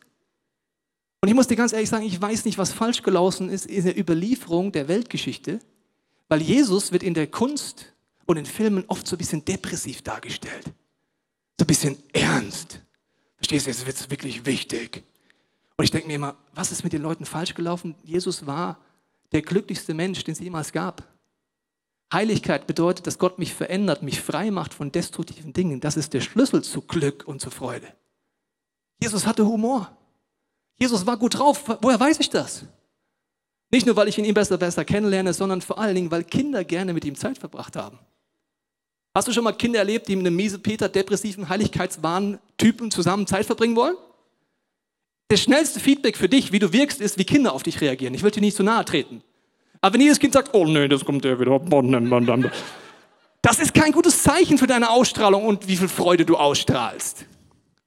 Und 1.21 1.29
ich 1.29 1.35
muss 1.35 1.49
dir 1.49 1.57
ganz 1.57 1.73
ehrlich 1.73 1.91
sagen, 1.91 2.07
ich 2.07 2.23
weiß 2.23 2.45
nicht, 2.45 2.59
was 2.59 2.73
falsch 2.73 3.03
gelaufen 3.03 3.51
ist 3.51 3.67
in 3.67 3.83
der 3.83 3.99
Überlieferung 3.99 4.71
der 4.71 4.87
Weltgeschichte. 4.87 5.59
Weil 6.31 6.43
Jesus 6.43 6.93
wird 6.93 7.03
in 7.03 7.13
der 7.13 7.27
Kunst 7.27 7.93
und 8.25 8.37
in 8.37 8.47
Filmen 8.47 8.85
oft 8.87 9.07
so 9.07 9.17
ein 9.17 9.19
bisschen 9.19 9.45
depressiv 9.45 10.03
dargestellt. 10.03 10.65
So 11.59 11.65
ein 11.65 11.67
bisschen 11.67 11.99
ernst. 12.13 12.81
Verstehst 13.37 13.67
du, 13.67 13.71
jetzt 13.71 13.85
wird 13.85 13.97
es 13.97 14.11
wirklich 14.11 14.47
wichtig. 14.47 15.03
Und 15.77 15.85
ich 15.85 15.91
denke 15.91 16.07
mir 16.07 16.15
immer, 16.15 16.37
was 16.55 16.71
ist 16.71 16.85
mit 16.85 16.93
den 16.93 17.03
Leuten 17.03 17.27
falsch 17.27 17.55
gelaufen? 17.55 17.97
Jesus 18.05 18.47
war 18.47 18.79
der 19.33 19.43
glücklichste 19.43 19.93
Mensch, 19.93 20.23
den 20.23 20.33
es 20.33 20.39
jemals 20.39 20.71
gab. 20.73 21.03
Heiligkeit 22.13 22.69
bedeutet, 22.69 23.09
dass 23.09 23.19
Gott 23.19 23.41
mich 23.41 23.53
verändert, 23.53 24.05
mich 24.05 24.21
frei 24.21 24.53
macht 24.53 24.73
von 24.73 24.93
destruktiven 24.93 25.53
Dingen. 25.53 25.81
Das 25.81 25.97
ist 25.97 26.15
der 26.15 26.21
Schlüssel 26.21 26.63
zu 26.63 26.81
Glück 26.83 27.25
und 27.27 27.41
zu 27.41 27.51
Freude. 27.51 27.93
Jesus 29.03 29.27
hatte 29.27 29.45
Humor. 29.45 29.97
Jesus 30.79 31.07
war 31.07 31.17
gut 31.17 31.39
drauf. 31.39 31.65
Woher 31.81 31.99
weiß 31.99 32.21
ich 32.21 32.31
das? 32.31 32.67
Nicht 33.71 33.87
nur, 33.87 33.97
weil 33.97 34.09
ich 34.09 34.19
ihn 34.19 34.35
besser, 34.35 34.59
besser 34.59 34.85
kennenlerne, 34.85 35.33
sondern 35.33 35.61
vor 35.61 35.79
allen 35.79 35.95
Dingen, 35.95 36.11
weil 36.11 36.25
Kinder 36.25 36.65
gerne 36.65 36.93
mit 36.93 37.05
ihm 37.05 37.15
Zeit 37.15 37.39
verbracht 37.39 37.77
haben. 37.77 37.99
Hast 39.15 39.29
du 39.29 39.33
schon 39.33 39.45
mal 39.45 39.53
Kinder 39.53 39.81
erlebt, 39.81 40.09
die 40.09 40.17
mit 40.17 40.27
einem 40.27 40.37
miese 40.37 40.59
Peter, 40.59 40.89
depressiven, 40.89 41.49
Heiligkeitswahn-Typen 41.49 42.91
zusammen 42.91 43.27
Zeit 43.27 43.47
verbringen 43.47 43.77
wollen? 43.77 43.97
Das 45.29 45.41
schnellste 45.41 45.79
Feedback 45.79 46.17
für 46.17 46.29
dich, 46.29 46.53
wie 46.53 46.59
du 46.59 46.73
wirkst, 46.73 47.01
ist, 47.01 47.19
wie 47.19 47.25
Kinder 47.25 47.53
auf 47.53 47.63
dich 47.63 47.81
reagieren. 47.81 48.15
Ich 48.15 48.23
will 48.23 48.31
dir 48.33 48.41
nicht 48.41 48.57
zu 48.57 48.63
nahe 48.63 48.85
treten. 48.85 49.23
Aber 49.81 49.95
wenn 49.95 50.01
jedes 50.01 50.19
Kind 50.19 50.33
sagt, 50.33 50.55
oh 50.55 50.65
nee, 50.65 50.89
das 50.89 51.05
kommt 51.05 51.25
der 51.25 51.39
wieder. 51.39 51.61
Das 53.43 53.59
ist 53.59 53.73
kein 53.73 53.93
gutes 53.93 54.23
Zeichen 54.23 54.59
für 54.59 54.67
deine 54.67 54.91
Ausstrahlung 54.91 55.45
und 55.45 55.67
wie 55.67 55.77
viel 55.77 55.89
Freude 55.89 56.27
du 56.27 56.37
ausstrahlst. 56.37 57.25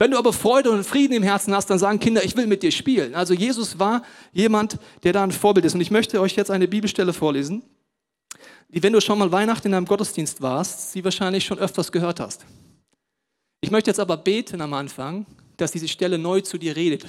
Wenn 0.03 0.11
du 0.11 0.17
aber 0.17 0.33
Freude 0.33 0.69
und 0.69 0.83
Frieden 0.83 1.13
im 1.13 1.23
Herzen 1.23 1.55
hast, 1.55 1.69
dann 1.69 1.79
sagen 1.79 1.97
Kinder, 1.97 2.25
ich 2.25 2.35
will 2.35 2.45
mit 2.45 2.61
dir 2.61 2.71
spielen. 2.71 3.15
Also 3.15 3.33
Jesus 3.33 3.79
war 3.79 4.03
jemand, 4.33 4.77
der 5.03 5.13
da 5.13 5.23
ein 5.23 5.31
Vorbild 5.31 5.65
ist. 5.65 5.75
Und 5.75 5.79
ich 5.79 5.91
möchte 5.91 6.19
euch 6.19 6.35
jetzt 6.35 6.51
eine 6.51 6.67
Bibelstelle 6.67 7.13
vorlesen, 7.13 7.63
die, 8.67 8.83
wenn 8.83 8.91
du 8.91 9.00
schon 9.00 9.17
mal 9.17 9.31
Weihnachten 9.31 9.69
in 9.69 9.73
einem 9.73 9.85
Gottesdienst 9.85 10.41
warst, 10.41 10.91
sie 10.91 11.05
wahrscheinlich 11.05 11.45
schon 11.45 11.57
öfters 11.57 11.89
gehört 11.89 12.19
hast. 12.19 12.45
Ich 13.62 13.72
möchte 13.72 13.91
jetzt 13.91 14.00
aber 14.01 14.17
beten 14.17 14.60
am 14.60 14.74
Anfang, 14.74 15.25
dass 15.55 15.72
diese 15.72 15.88
Stelle 15.88 16.17
neu 16.17 16.41
zu 16.41 16.57
dir 16.57 16.75
redet. 16.75 17.05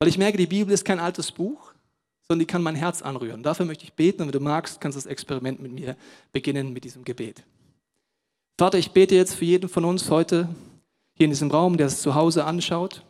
Weil 0.00 0.08
ich 0.08 0.18
merke, 0.18 0.38
die 0.38 0.46
Bibel 0.48 0.74
ist 0.74 0.84
kein 0.84 0.98
altes 0.98 1.30
Buch, 1.30 1.72
sondern 2.26 2.40
die 2.40 2.52
kann 2.52 2.64
mein 2.64 2.74
Herz 2.74 3.00
anrühren. 3.00 3.44
Dafür 3.44 3.64
möchte 3.64 3.84
ich 3.84 3.92
beten 3.92 4.22
und 4.22 4.26
wenn 4.26 4.40
du 4.40 4.40
magst, 4.40 4.80
kannst 4.80 4.96
du 4.96 5.02
das 5.02 5.06
Experiment 5.06 5.62
mit 5.62 5.70
mir 5.70 5.96
beginnen 6.32 6.72
mit 6.72 6.82
diesem 6.82 7.04
Gebet. 7.04 7.44
Vater, 8.58 8.76
ich 8.76 8.90
bete 8.90 9.14
jetzt 9.14 9.36
für 9.36 9.44
jeden 9.44 9.68
von 9.68 9.84
uns 9.84 10.10
heute, 10.10 10.48
hier 11.16 11.24
in 11.24 11.30
diesem 11.30 11.50
Raum, 11.50 11.76
der 11.76 11.86
es 11.86 12.02
zu 12.02 12.14
Hause 12.14 12.44
anschaut, 12.44 13.02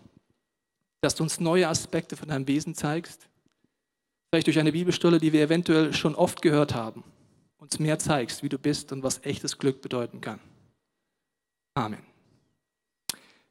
dass 1.00 1.14
du 1.14 1.22
uns 1.24 1.40
neue 1.40 1.68
Aspekte 1.68 2.16
von 2.16 2.28
deinem 2.28 2.48
Wesen 2.48 2.74
zeigst. 2.74 3.28
Vielleicht 4.30 4.46
durch 4.46 4.58
eine 4.58 4.72
Bibelstelle, 4.72 5.18
die 5.18 5.32
wir 5.32 5.42
eventuell 5.42 5.92
schon 5.92 6.14
oft 6.14 6.40
gehört 6.40 6.74
haben, 6.74 7.04
uns 7.58 7.78
mehr 7.78 7.98
zeigst, 7.98 8.42
wie 8.42 8.48
du 8.48 8.58
bist 8.58 8.92
und 8.92 9.02
was 9.02 9.24
echtes 9.24 9.58
Glück 9.58 9.82
bedeuten 9.82 10.20
kann. 10.20 10.40
Amen. 11.74 12.00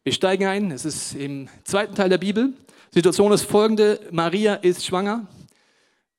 Wir 0.03 0.13
steigen 0.13 0.45
ein. 0.45 0.71
Es 0.71 0.85
ist 0.85 1.15
im 1.15 1.49
zweiten 1.63 1.95
Teil 1.95 2.09
der 2.09 2.17
Bibel. 2.17 2.53
Die 2.91 2.99
Situation 2.99 3.31
ist 3.31 3.43
folgende. 3.43 3.99
Maria 4.11 4.55
ist 4.55 4.85
schwanger. 4.85 5.27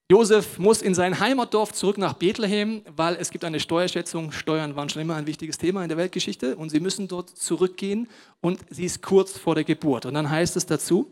Josef 0.08 0.60
muss 0.60 0.82
in 0.82 0.94
sein 0.94 1.18
Heimatdorf 1.18 1.72
zurück 1.72 1.98
nach 1.98 2.12
Bethlehem, 2.12 2.82
weil 2.94 3.16
es 3.16 3.30
gibt 3.30 3.44
eine 3.44 3.58
Steuerschätzung. 3.58 4.30
Steuern 4.30 4.76
waren 4.76 4.88
schon 4.88 5.02
immer 5.02 5.16
ein 5.16 5.26
wichtiges 5.26 5.58
Thema 5.58 5.82
in 5.82 5.88
der 5.88 5.98
Weltgeschichte 5.98 6.54
und 6.54 6.70
sie 6.70 6.78
müssen 6.78 7.08
dort 7.08 7.30
zurückgehen 7.30 8.06
und 8.40 8.60
sie 8.70 8.84
ist 8.84 9.02
kurz 9.02 9.36
vor 9.36 9.56
der 9.56 9.64
Geburt. 9.64 10.06
Und 10.06 10.14
dann 10.14 10.30
heißt 10.30 10.56
es 10.56 10.64
dazu, 10.64 11.10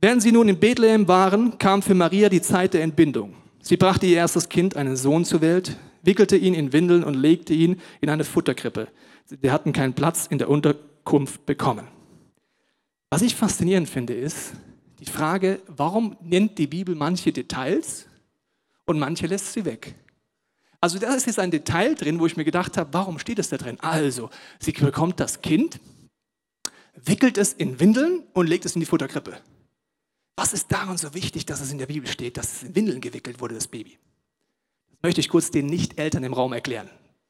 während 0.00 0.20
sie 0.20 0.32
nun 0.32 0.48
in 0.48 0.58
Bethlehem 0.58 1.06
waren, 1.06 1.58
kam 1.58 1.80
für 1.80 1.94
Maria 1.94 2.28
die 2.28 2.42
Zeit 2.42 2.74
der 2.74 2.82
Entbindung. 2.82 3.34
Sie 3.60 3.76
brachte 3.76 4.06
ihr 4.06 4.16
erstes 4.16 4.48
Kind, 4.48 4.74
einen 4.74 4.96
Sohn, 4.96 5.24
zur 5.24 5.40
Welt, 5.40 5.76
wickelte 6.02 6.36
ihn 6.36 6.54
in 6.54 6.72
Windeln 6.72 7.04
und 7.04 7.14
legte 7.14 7.54
ihn 7.54 7.80
in 8.00 8.10
eine 8.10 8.24
Futterkrippe. 8.24 8.88
Sie 9.26 9.48
hatten 9.48 9.72
keinen 9.72 9.94
Platz 9.94 10.26
in 10.26 10.38
der 10.38 10.50
Unterkunft 10.50 11.46
bekommen. 11.46 11.86
Was 13.10 13.22
ich 13.22 13.36
faszinierend 13.36 13.88
finde, 13.88 14.14
ist, 14.14 14.54
die 15.02 15.10
Frage, 15.10 15.60
warum 15.66 16.16
nennt 16.20 16.58
die 16.58 16.68
Bibel 16.68 16.94
manche 16.94 17.32
Details 17.32 18.06
und 18.86 19.00
manche 19.00 19.26
lässt 19.26 19.52
sie 19.52 19.64
weg? 19.64 19.96
Also 20.80 20.98
da 21.00 21.14
ist 21.14 21.26
jetzt 21.26 21.40
ein 21.40 21.50
Detail 21.50 21.96
drin, 21.96 22.20
wo 22.20 22.26
ich 22.26 22.36
mir 22.36 22.44
gedacht 22.44 22.76
habe, 22.76 22.92
warum 22.92 23.18
steht 23.18 23.40
es 23.40 23.48
da 23.48 23.56
drin? 23.56 23.78
Also, 23.80 24.30
sie 24.60 24.70
bekommt 24.70 25.18
das 25.18 25.42
Kind, 25.42 25.80
wickelt 26.94 27.36
es 27.36 27.52
in 27.52 27.80
Windeln 27.80 28.22
und 28.32 28.46
legt 28.46 28.64
es 28.64 28.76
in 28.76 28.80
die 28.80 28.86
Futterkrippe. 28.86 29.40
Was 30.36 30.52
ist 30.52 30.70
daran 30.70 30.98
so 30.98 31.14
wichtig, 31.14 31.46
dass 31.46 31.60
es 31.60 31.72
in 31.72 31.78
der 31.78 31.86
Bibel 31.86 32.08
steht, 32.08 32.36
dass 32.36 32.52
es 32.52 32.62
in 32.62 32.76
Windeln 32.76 33.00
gewickelt 33.00 33.40
wurde, 33.40 33.56
das 33.56 33.66
Baby? 33.66 33.98
Das 34.90 35.02
möchte 35.02 35.20
ich 35.20 35.28
kurz 35.28 35.50
den 35.50 35.66
Nicht-Eltern 35.66 36.22
im 36.22 36.32
Raum 36.32 36.52
erklären. 36.52 36.88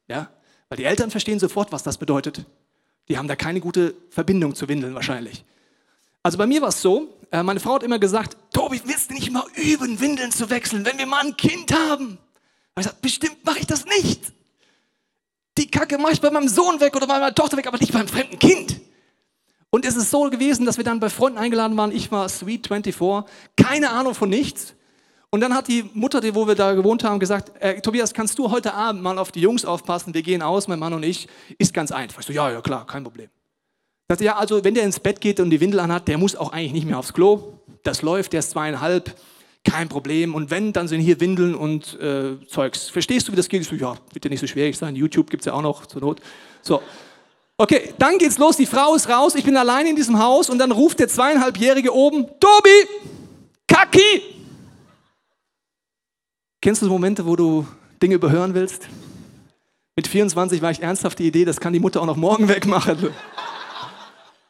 Ja? 0.09 0.31
Weil 0.69 0.77
die 0.77 0.85
Eltern 0.85 1.11
verstehen 1.11 1.39
sofort, 1.39 1.73
was 1.73 1.83
das 1.83 1.97
bedeutet. 1.97 2.45
Die 3.09 3.17
haben 3.17 3.29
da 3.29 3.37
keine 3.37 3.61
gute 3.61 3.95
Verbindung 4.11 4.55
zu 4.55 4.69
Windeln 4.69 4.95
wahrscheinlich. 4.95 5.45
Also 6.23 6.39
bei 6.39 6.47
mir 6.47 6.61
war 6.61 6.69
es 6.69 6.81
so, 6.81 7.22
äh, 7.33 7.43
meine 7.43 7.59
Frau 7.59 7.75
hat 7.75 7.83
immer 7.83 7.99
gesagt, 7.99 8.37
Tobi, 8.53 8.81
willst 8.85 9.11
du 9.11 9.15
nicht 9.15 9.33
mal 9.33 9.45
üben, 9.57 9.99
Windeln 9.99 10.31
zu 10.31 10.49
wechseln, 10.51 10.85
wenn 10.85 10.99
wir 10.99 11.07
mal 11.07 11.25
ein 11.25 11.37
Kind 11.37 11.75
haben? 11.75 12.19
Ich 12.71 12.85
gesagt, 12.85 13.03
bestimmt 13.03 13.45
mache 13.45 13.59
ich 13.59 13.67
das 13.67 13.85
nicht. 13.85 14.33
Kacke 15.73 15.99
mache 15.99 16.13
ich 16.13 16.21
bei 16.21 16.31
meinem 16.31 16.49
Sohn 16.49 16.79
weg 16.81 16.95
oder 16.95 17.07
bei 17.07 17.19
meiner 17.19 17.35
Tochter 17.35 17.57
weg, 17.57 17.67
aber 17.67 17.79
nicht 17.79 17.93
beim 17.93 18.07
fremden 18.07 18.39
Kind. 18.39 18.81
Und 19.71 19.85
es 19.87 19.97
ist 19.97 20.11
so 20.11 20.29
gewesen, 20.31 20.67
dass 20.67 20.77
wir 20.77 20.85
dann 20.85 21.01
bei 21.01 21.09
Freunden 21.09 21.39
eingeladen 21.39 21.77
waren. 21.77 21.93
Ich 21.93 22.13
war 22.13 22.29
Sweet 22.29 22.69
24, 22.69 23.25
keine 23.57 23.91
Ahnung 23.91 24.15
von 24.15 24.29
nichts. 24.29 24.75
Und 25.31 25.41
dann 25.41 25.55
hat 25.55 25.67
die 25.67 25.89
Mutter, 25.95 26.21
die, 26.21 26.35
wo 26.35 26.47
wir 26.47 26.55
da 26.55 26.75
gewohnt 26.75 27.05
haben, 27.05 27.19
gesagt, 27.19 27.53
äh, 27.59 27.81
Tobias, 27.81 28.13
kannst 28.13 28.39
du 28.39 28.51
heute 28.51 28.75
Abend 28.75 29.03
mal 29.03 29.19
auf 29.19 29.33
die 29.33 29.41
Jungs 29.41 29.65
aufpassen? 29.65 30.13
Wir 30.13 30.23
gehen 30.23 30.43
aus, 30.43 30.69
mein 30.69 30.79
Mann 30.79 30.93
und 30.93 31.03
ich. 31.03 31.27
Ist 31.57 31.73
ganz 31.73 31.91
einfach. 31.91 32.21
Ich 32.21 32.27
so, 32.27 32.35
ja, 32.35 32.51
ja, 32.51 32.61
klar, 32.61 32.87
kein 32.87 33.03
Problem. 33.03 33.31
Sagte, 34.13 34.25
ja, 34.27 34.37
also 34.37 34.63
wenn 34.63 34.75
der 34.75 34.85
ins 34.85 35.01
Bett 35.01 35.23
geht 35.23 35.41
und 35.41 35.49
die 35.49 35.59
Windel 35.59 35.81
anhat, 35.81 36.07
der 36.07 36.19
muss 36.19 36.37
auch 36.37 36.53
eigentlich 36.53 36.75
nicht 36.75 36.87
mehr 36.87 36.99
aufs 36.99 37.15
Klo. 37.15 37.55
Das 37.83 38.03
läuft, 38.03 38.35
der 38.35 38.41
ist 38.41 38.51
zweieinhalb, 38.51 39.15
kein 39.65 39.89
Problem. 39.89 40.35
Und 40.35 40.51
wenn, 40.51 40.75
dann 40.75 40.87
sind 40.87 41.01
hier 41.01 41.19
Windeln 41.19 41.55
und 41.55 41.99
äh, 41.99 42.37
Zeugs. 42.47 42.91
Verstehst 42.91 43.27
du, 43.27 43.33
wie 43.33 43.37
das 43.37 43.49
geht? 43.49 43.63
Ich 43.63 43.69
so, 43.69 43.75
ja, 43.75 43.97
wird 44.13 44.23
ja 44.23 44.29
nicht 44.29 44.41
so 44.41 44.47
schwierig 44.47 44.77
sein. 44.77 44.97
YouTube 44.97 45.31
gibt 45.31 45.41
es 45.41 45.47
ja 45.47 45.55
auch 45.55 45.63
noch 45.63 45.87
zur 45.87 46.03
Not. 46.03 46.21
So. 46.61 46.83
Okay, 47.57 47.95
dann 47.97 48.19
geht's 48.19 48.37
los, 48.37 48.59
die 48.59 48.67
Frau 48.67 48.95
ist 48.95 49.09
raus, 49.09 49.35
ich 49.35 49.45
bin 49.45 49.57
allein 49.57 49.87
in 49.87 49.97
diesem 49.97 50.19
Haus 50.19 50.51
und 50.51 50.59
dann 50.59 50.73
ruft 50.73 50.99
der 50.99 51.09
zweieinhalbjährige 51.09 51.95
oben, 51.95 52.27
Tobi, 52.39 52.89
Kaki. 53.67 54.21
Kennst 56.61 56.83
du 56.83 56.87
Momente, 56.87 57.25
wo 57.25 57.35
du 57.35 57.67
Dinge 58.03 58.17
überhören 58.17 58.53
willst? 58.53 58.89
Mit 59.97 60.07
24 60.07 60.61
war 60.61 60.71
ich 60.71 60.83
ernsthaft 60.83 61.19
die 61.19 61.27
Idee, 61.27 61.45
das 61.47 61.61
kann 61.61 61.73
die 61.73 61.81
Mutter 61.81 62.03
auch 62.03 62.07
noch 62.07 62.17
morgen 62.17 62.49
wegmachen. 62.51 63.11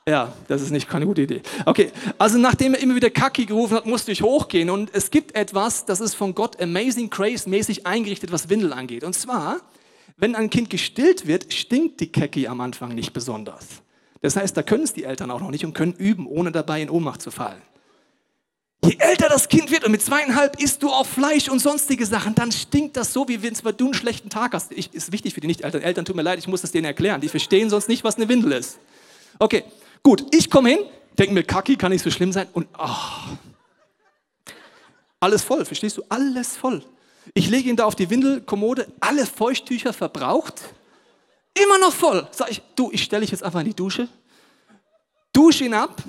Ja, 0.08 0.32
das 0.48 0.62
ist 0.62 0.70
nicht 0.70 0.88
keine 0.88 1.06
gute 1.06 1.22
Idee. 1.22 1.42
Okay, 1.64 1.92
also 2.18 2.36
nachdem 2.36 2.74
er 2.74 2.80
immer 2.80 2.96
wieder 2.96 3.08
Kaki 3.08 3.46
gerufen 3.46 3.76
hat, 3.76 3.86
musste 3.86 4.10
ich 4.10 4.22
hochgehen 4.22 4.68
und 4.68 4.90
es 4.92 5.12
gibt 5.12 5.36
etwas, 5.36 5.84
das 5.84 6.00
ist 6.00 6.14
von 6.14 6.34
Gott 6.34 6.60
Amazing 6.60 7.08
Grace 7.08 7.46
mäßig 7.46 7.86
eingerichtet, 7.86 8.32
was 8.32 8.48
Windel 8.48 8.72
angeht. 8.72 9.04
Und 9.04 9.14
zwar, 9.14 9.60
wenn 10.16 10.34
ein 10.34 10.50
Kind 10.50 10.70
gestillt 10.70 11.28
wird, 11.28 11.52
stinkt 11.54 12.00
die 12.00 12.10
Kaki 12.10 12.48
am 12.48 12.60
Anfang 12.60 12.96
nicht 12.96 13.12
besonders. 13.12 13.66
Das 14.22 14.34
heißt, 14.34 14.56
da 14.56 14.64
können 14.64 14.82
es 14.82 14.92
die 14.92 15.04
Eltern 15.04 15.30
auch 15.30 15.40
noch 15.40 15.50
nicht 15.50 15.64
und 15.64 15.72
können 15.72 15.92
üben, 15.92 16.26
ohne 16.26 16.50
dabei 16.50 16.82
in 16.82 16.90
Ohnmacht 16.90 17.22
zu 17.22 17.30
fallen. 17.30 17.62
Je 18.84 18.96
älter 18.98 19.28
das 19.28 19.48
Kind 19.48 19.70
wird 19.70 19.84
und 19.84 19.92
mit 19.92 20.02
zweieinhalb 20.02 20.60
isst 20.60 20.82
du 20.82 20.90
auch 20.90 21.06
Fleisch 21.06 21.48
und 21.48 21.60
sonstige 21.60 22.04
Sachen, 22.06 22.34
dann 22.34 22.50
stinkt 22.50 22.96
das 22.96 23.12
so, 23.12 23.28
wie 23.28 23.40
wenn 23.40 23.54
du 23.76 23.84
einen 23.84 23.94
schlechten 23.94 24.30
Tag 24.30 24.54
hast. 24.54 24.72
Ich, 24.72 24.92
ist 24.92 25.12
wichtig 25.12 25.34
für 25.34 25.40
die 25.40 25.46
Nicht-Eltern. 25.46 25.82
Eltern, 25.82 26.04
tut 26.04 26.16
mir 26.16 26.22
leid, 26.22 26.40
ich 26.40 26.48
muss 26.48 26.62
das 26.62 26.72
denen 26.72 26.86
erklären. 26.86 27.20
Die 27.20 27.28
verstehen 27.28 27.70
sonst 27.70 27.88
nicht, 27.88 28.02
was 28.02 28.16
eine 28.16 28.28
Windel 28.28 28.50
ist. 28.50 28.78
Okay, 29.38 29.62
gut, 30.02 30.24
ich 30.34 30.50
komme 30.50 30.70
hin, 30.70 30.78
denke 31.18 31.34
mir, 31.34 31.44
Kaki 31.44 31.76
kann 31.76 31.92
nicht 31.92 32.02
so 32.02 32.10
schlimm 32.10 32.32
sein 32.32 32.48
und 32.52 32.68
oh, 32.78 33.36
alles 35.20 35.42
voll, 35.42 35.64
verstehst 35.64 35.96
du? 35.98 36.02
Alles 36.08 36.56
voll. 36.56 36.84
Ich 37.34 37.48
lege 37.48 37.70
ihn 37.70 37.76
da 37.76 37.84
auf 37.84 37.94
die 37.94 38.10
Windelkommode, 38.10 38.88
alle 38.98 39.24
Feuchttücher 39.24 39.92
verbraucht, 39.92 40.60
immer 41.54 41.78
noch 41.78 41.92
voll. 41.92 42.26
Sag 42.32 42.50
ich, 42.50 42.60
du, 42.74 42.90
ich 42.92 43.04
stelle 43.04 43.20
dich 43.20 43.30
jetzt 43.30 43.44
einfach 43.44 43.60
in 43.60 43.66
die 43.66 43.74
Dusche, 43.74 44.08
dusche 45.32 45.64
ihn 45.64 45.74
ab. 45.74 46.02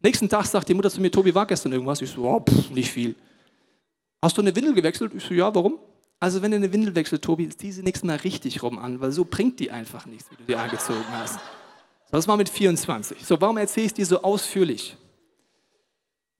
Nächsten 0.00 0.28
Tag 0.28 0.46
sagt 0.46 0.68
die 0.68 0.74
Mutter 0.74 0.90
zu 0.90 1.00
mir, 1.00 1.10
Tobi, 1.10 1.34
war 1.34 1.46
gestern 1.46 1.72
irgendwas? 1.72 2.00
Ich 2.00 2.10
so, 2.10 2.24
oh, 2.24 2.40
pff, 2.40 2.70
nicht 2.70 2.90
viel. 2.90 3.14
Hast 4.20 4.36
du 4.36 4.42
eine 4.42 4.54
Windel 4.54 4.74
gewechselt? 4.74 5.12
Ich 5.16 5.24
so, 5.24 5.34
ja, 5.34 5.52
warum? 5.52 5.78
Also 6.20 6.40
wenn 6.40 6.52
du 6.52 6.56
eine 6.56 6.72
Windel 6.72 6.94
wechselst, 6.94 7.24
Tobi, 7.24 7.48
zieh 7.48 7.72
sie 7.72 7.82
nächstes 7.82 8.06
Mal 8.06 8.16
richtig 8.18 8.62
rum 8.62 8.78
an, 8.78 9.00
weil 9.00 9.10
so 9.10 9.24
bringt 9.24 9.58
die 9.58 9.72
einfach 9.72 10.06
nichts, 10.06 10.30
wie 10.30 10.36
du 10.36 10.44
die 10.44 10.54
angezogen 10.54 11.04
hast. 11.10 11.40
Das 12.12 12.28
war 12.28 12.36
mit 12.36 12.50
24. 12.50 13.24
So, 13.24 13.40
warum 13.40 13.56
erzähle 13.56 13.86
ich 13.86 13.94
dir 13.94 14.04
so 14.04 14.20
ausführlich? 14.20 14.98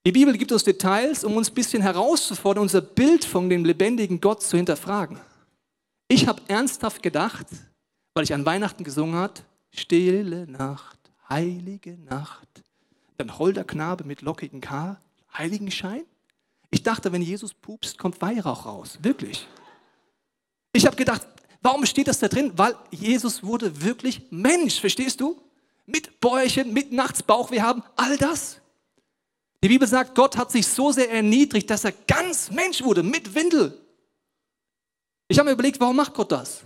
Die 0.04 0.12
Bibel 0.12 0.36
gibt 0.36 0.52
uns 0.52 0.64
Details, 0.64 1.24
um 1.24 1.34
uns 1.34 1.50
ein 1.50 1.54
bisschen 1.54 1.80
herauszufordern, 1.80 2.60
unser 2.62 2.82
Bild 2.82 3.24
von 3.24 3.48
dem 3.48 3.64
lebendigen 3.64 4.20
Gott 4.20 4.42
zu 4.42 4.58
hinterfragen. 4.58 5.18
Ich 6.08 6.26
habe 6.26 6.42
ernsthaft 6.46 7.02
gedacht, 7.02 7.46
weil 8.12 8.24
ich 8.24 8.34
an 8.34 8.44
Weihnachten 8.44 8.84
gesungen 8.84 9.14
habe, 9.14 9.40
stille 9.70 10.46
Nacht, 10.46 10.98
heilige 11.30 11.96
Nacht, 11.96 12.48
dann 13.16 13.38
holder 13.38 13.64
Knabe 13.64 14.04
mit 14.04 14.20
lockigem 14.20 14.60
Haar, 14.68 15.00
Heiligenschein. 15.32 16.04
Ich 16.70 16.82
dachte, 16.82 17.12
wenn 17.12 17.22
Jesus 17.22 17.54
pupst, 17.54 17.96
kommt 17.96 18.20
Weihrauch 18.20 18.66
raus. 18.66 18.98
Wirklich. 19.00 19.48
Ich 20.74 20.84
habe 20.84 20.96
gedacht, 20.96 21.26
warum 21.62 21.86
steht 21.86 22.08
das 22.08 22.18
da 22.18 22.28
drin? 22.28 22.52
Weil 22.56 22.76
Jesus 22.90 23.42
wurde 23.42 23.80
wirklich 23.80 24.20
Mensch, 24.30 24.78
verstehst 24.78 25.18
du? 25.22 25.40
Mit 25.86 26.20
Bäuerchen, 26.20 26.72
mit 26.72 26.92
Nachtsbauch, 26.92 27.50
wir 27.50 27.62
haben 27.62 27.82
all 27.96 28.16
das. 28.16 28.60
Die 29.62 29.68
Bibel 29.68 29.86
sagt, 29.86 30.14
Gott 30.14 30.36
hat 30.36 30.50
sich 30.50 30.66
so 30.66 30.92
sehr 30.92 31.10
erniedrigt, 31.10 31.70
dass 31.70 31.84
er 31.84 31.92
ganz 32.06 32.50
Mensch 32.50 32.82
wurde, 32.82 33.02
mit 33.02 33.34
Windel. 33.34 33.78
Ich 35.28 35.38
habe 35.38 35.48
mir 35.48 35.54
überlegt, 35.54 35.80
warum 35.80 35.96
macht 35.96 36.14
Gott 36.14 36.32
das? 36.32 36.62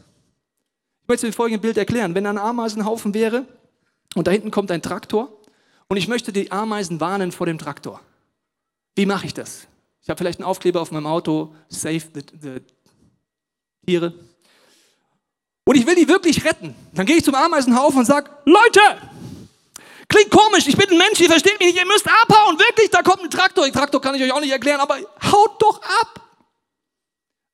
Ich 1.03 1.09
möchte 1.09 1.27
dir 1.27 1.33
folgendes 1.33 1.63
Bild 1.63 1.77
erklären. 1.77 2.15
Wenn 2.15 2.27
ein 2.27 2.39
Ameisenhaufen 2.39 3.15
wäre 3.15 3.47
und 4.15 4.27
da 4.27 4.31
hinten 4.31 4.51
kommt 4.51 4.71
ein 4.71 4.83
Traktor 4.83 5.41
und 5.89 5.97
ich 5.97 6.09
möchte 6.09 6.33
die 6.33 6.51
Ameisen 6.51 7.01
warnen 7.01 7.33
vor 7.33 7.47
dem 7.47 7.59
Traktor. 7.59 8.01
Wie 8.97 9.07
mache 9.07 9.27
ich 9.27 9.35
das? 9.35 9.69
Ich 10.03 10.09
habe 10.09 10.19
vielleicht 10.19 10.41
einen 10.41 10.49
Aufkleber 10.49 10.81
auf 10.81 10.91
meinem 10.91 11.07
Auto, 11.07 11.55
Save 11.69 12.03
the, 12.15 12.23
the 12.41 12.61
Tiere. 13.87 14.15
Und 15.67 15.77
ich 15.77 15.87
will 15.87 15.97
die 15.97 16.09
wirklich 16.09 16.45
retten. 16.45 16.75
Dann 16.95 17.05
gehe 17.05 17.17
ich 17.17 17.25
zum 17.25 17.35
Ameisenhaufen 17.35 17.99
und 17.99 18.07
sage, 18.07 18.31
Leute, 18.45 18.81
Klingt 20.09 20.31
komisch, 20.31 20.69
ich 20.69 20.77
bin 20.77 20.89
ein 20.89 20.99
Mensch, 20.99 21.21
ihr 21.21 21.29
versteht 21.29 21.59
mich 21.59 21.73
nicht, 21.73 21.79
ihr 21.79 21.87
müsst 21.87 22.07
abhauen, 22.07 22.57
wirklich, 22.59 22.91
da 22.91 23.03
kommt 23.03 23.23
ein 23.23 23.31
Traktor. 23.31 23.65
Den 23.65 23.73
Traktor 23.73 24.01
kann 24.01 24.15
ich 24.15 24.23
euch 24.23 24.33
auch 24.33 24.41
nicht 24.41 24.53
erklären, 24.53 24.79
aber 24.81 24.99
haut 25.33 25.61
doch 25.61 25.83
ab. 25.83 26.21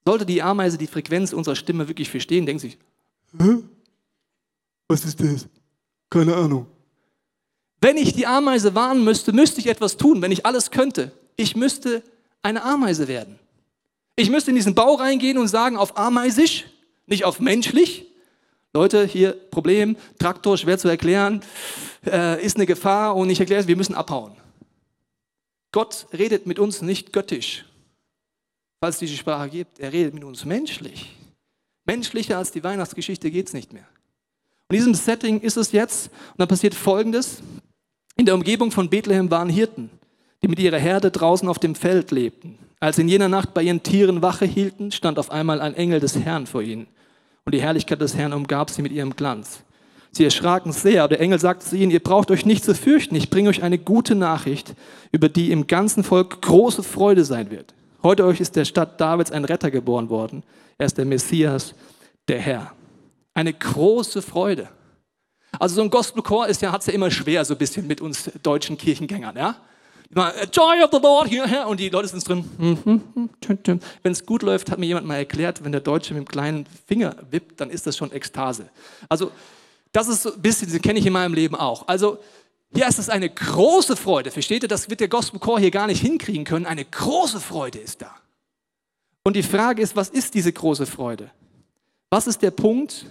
Sollte 0.04 0.26
die 0.26 0.42
Ameise 0.42 0.76
die 0.76 0.86
Frequenz 0.86 1.32
unserer 1.32 1.56
Stimme 1.56 1.88
wirklich 1.88 2.10
verstehen, 2.10 2.44
denkt 2.44 2.60
sich, 2.60 2.76
Hä? 3.38 3.62
Was 4.88 5.04
ist 5.04 5.18
das? 5.20 5.48
Keine 6.10 6.36
Ahnung. 6.36 6.66
Wenn 7.80 7.96
ich 7.96 8.12
die 8.12 8.26
Ameise 8.26 8.74
warnen 8.74 9.02
müsste, 9.02 9.32
müsste 9.32 9.60
ich 9.60 9.66
etwas 9.66 9.96
tun, 9.96 10.20
wenn 10.20 10.30
ich 10.30 10.44
alles 10.44 10.70
könnte. 10.70 11.12
Ich 11.36 11.56
müsste 11.56 12.02
eine 12.42 12.62
Ameise 12.62 13.08
werden. 13.08 13.38
Ich 14.14 14.28
müsste 14.28 14.50
in 14.50 14.56
diesen 14.56 14.74
Bau 14.74 14.94
reingehen 14.96 15.38
und 15.38 15.48
sagen, 15.48 15.78
auf 15.78 15.96
ameisisch, 15.96 16.66
nicht 17.06 17.24
auf 17.24 17.40
menschlich. 17.40 18.06
Leute, 18.74 19.04
hier 19.06 19.32
Problem, 19.32 19.96
Traktor, 20.18 20.56
schwer 20.56 20.78
zu 20.78 20.88
erklären 20.88 21.42
äh, 22.06 22.42
ist 22.44 22.56
eine 22.56 22.66
Gefahr 22.66 23.16
und 23.16 23.28
ich 23.28 23.40
erkläre 23.40 23.60
es, 23.60 23.68
wir 23.68 23.76
müssen 23.76 23.94
abhauen. 23.94 24.34
Gott 25.72 26.06
redet 26.12 26.46
mit 26.46 26.58
uns 26.58 26.82
nicht 26.82 27.12
göttisch, 27.12 27.64
falls 28.80 28.96
es 28.96 29.00
diese 29.00 29.16
Sprache 29.16 29.48
gibt. 29.48 29.78
Er 29.78 29.92
redet 29.92 30.14
mit 30.14 30.24
uns 30.24 30.44
menschlich. 30.44 31.16
Menschlicher 31.84 32.38
als 32.38 32.52
die 32.52 32.62
Weihnachtsgeschichte 32.62 33.30
geht 33.30 33.48
es 33.48 33.52
nicht 33.52 33.72
mehr. 33.72 33.86
In 34.70 34.76
diesem 34.76 34.94
Setting 34.94 35.40
ist 35.40 35.56
es 35.56 35.72
jetzt, 35.72 36.08
und 36.08 36.38
dann 36.38 36.48
passiert 36.48 36.74
Folgendes. 36.74 37.42
In 38.16 38.26
der 38.26 38.34
Umgebung 38.34 38.70
von 38.70 38.88
Bethlehem 38.88 39.30
waren 39.30 39.48
Hirten, 39.48 39.90
die 40.42 40.48
mit 40.48 40.58
ihrer 40.58 40.78
Herde 40.78 41.10
draußen 41.10 41.48
auf 41.48 41.58
dem 41.58 41.74
Feld 41.74 42.10
lebten. 42.10 42.58
Als 42.82 42.96
sie 42.96 43.02
in 43.02 43.08
jener 43.08 43.28
Nacht 43.28 43.54
bei 43.54 43.62
ihren 43.62 43.84
Tieren 43.84 44.22
Wache 44.22 44.44
hielten, 44.44 44.90
stand 44.90 45.16
auf 45.20 45.30
einmal 45.30 45.60
ein 45.60 45.74
Engel 45.74 46.00
des 46.00 46.18
Herrn 46.18 46.48
vor 46.48 46.62
ihnen. 46.62 46.88
Und 47.44 47.54
die 47.54 47.62
Herrlichkeit 47.62 48.00
des 48.00 48.16
Herrn 48.16 48.32
umgab 48.32 48.70
sie 48.70 48.82
mit 48.82 48.90
ihrem 48.90 49.14
Glanz. 49.14 49.62
Sie 50.10 50.24
erschraken 50.24 50.72
sehr, 50.72 51.04
aber 51.04 51.10
der 51.10 51.20
Engel 51.20 51.38
sagte 51.38 51.64
zu 51.64 51.76
ihnen, 51.76 51.92
ihr 51.92 52.02
braucht 52.02 52.32
euch 52.32 52.44
nicht 52.44 52.64
zu 52.64 52.74
fürchten, 52.74 53.14
ich 53.14 53.30
bringe 53.30 53.50
euch 53.50 53.62
eine 53.62 53.78
gute 53.78 54.16
Nachricht, 54.16 54.74
über 55.12 55.28
die 55.28 55.52
im 55.52 55.68
ganzen 55.68 56.02
Volk 56.02 56.42
große 56.42 56.82
Freude 56.82 57.24
sein 57.24 57.52
wird. 57.52 57.72
Heute 58.02 58.24
euch 58.24 58.40
ist 58.40 58.56
der 58.56 58.64
Stadt 58.64 59.00
Davids 59.00 59.30
ein 59.30 59.44
Retter 59.44 59.70
geboren 59.70 60.08
worden. 60.08 60.42
Er 60.76 60.86
ist 60.86 60.98
der 60.98 61.04
Messias, 61.04 61.76
der 62.26 62.40
Herr. 62.40 62.72
Eine 63.32 63.52
große 63.52 64.22
Freude. 64.22 64.68
Also 65.60 65.76
so 65.76 65.82
ein 65.82 65.90
Gospelchor 65.90 66.48
ist 66.48 66.60
ja, 66.62 66.72
hat 66.72 66.80
es 66.80 66.88
ja 66.88 66.94
immer 66.94 67.12
schwer, 67.12 67.44
so 67.44 67.54
ein 67.54 67.58
bisschen 67.58 67.86
mit 67.86 68.00
uns 68.00 68.28
deutschen 68.42 68.76
Kirchengängern, 68.76 69.36
ja? 69.36 69.54
Joy 70.14 70.82
of 70.82 70.90
the 70.92 70.98
Lord, 71.02 71.28
hierher. 71.28 71.66
Und 71.68 71.80
die 71.80 71.88
Leute 71.88 72.08
sind 72.08 72.28
drin. 72.28 73.00
Wenn 74.02 74.12
es 74.12 74.26
gut 74.26 74.42
läuft, 74.42 74.70
hat 74.70 74.78
mir 74.78 74.86
jemand 74.86 75.06
mal 75.06 75.16
erklärt, 75.16 75.64
wenn 75.64 75.72
der 75.72 75.80
Deutsche 75.80 76.12
mit 76.14 76.24
dem 76.24 76.28
kleinen 76.28 76.66
Finger 76.86 77.16
wippt, 77.30 77.60
dann 77.60 77.70
ist 77.70 77.86
das 77.86 77.96
schon 77.96 78.12
Ekstase. 78.12 78.68
Also 79.08 79.30
das 79.92 80.08
ist 80.08 80.22
so 80.22 80.34
ein 80.34 80.40
bisschen, 80.40 80.70
das 80.70 80.80
kenne 80.82 80.98
ich 80.98 81.06
in 81.06 81.12
meinem 81.12 81.34
Leben 81.34 81.54
auch. 81.54 81.88
Also 81.88 82.18
hier 82.74 82.86
ist 82.88 82.98
es 82.98 83.08
eine 83.08 83.28
große 83.28 83.96
Freude. 83.96 84.30
Versteht 84.30 84.62
ihr, 84.62 84.68
das 84.68 84.88
wird 84.88 85.00
der 85.00 85.08
Gospel 85.08 85.38
Chor 85.40 85.60
hier 85.60 85.70
gar 85.70 85.86
nicht 85.86 86.00
hinkriegen 86.00 86.44
können. 86.44 86.66
Eine 86.66 86.84
große 86.84 87.40
Freude 87.40 87.78
ist 87.78 88.02
da. 88.02 88.14
Und 89.24 89.36
die 89.36 89.42
Frage 89.42 89.82
ist, 89.82 89.94
was 89.94 90.08
ist 90.08 90.34
diese 90.34 90.52
große 90.52 90.86
Freude? 90.86 91.30
Was 92.10 92.26
ist 92.26 92.42
der 92.42 92.50
Punkt, 92.50 93.06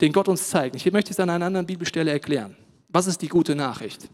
den 0.00 0.12
Gott 0.12 0.28
uns 0.28 0.48
zeigt? 0.48 0.76
Ich 0.76 0.90
möchte 0.92 1.12
es 1.12 1.20
an 1.20 1.30
einer 1.30 1.46
anderen 1.46 1.66
Bibelstelle 1.66 2.10
erklären. 2.10 2.56
Was 2.88 3.06
ist 3.06 3.22
die 3.22 3.28
gute 3.28 3.54
Nachricht? 3.54 4.08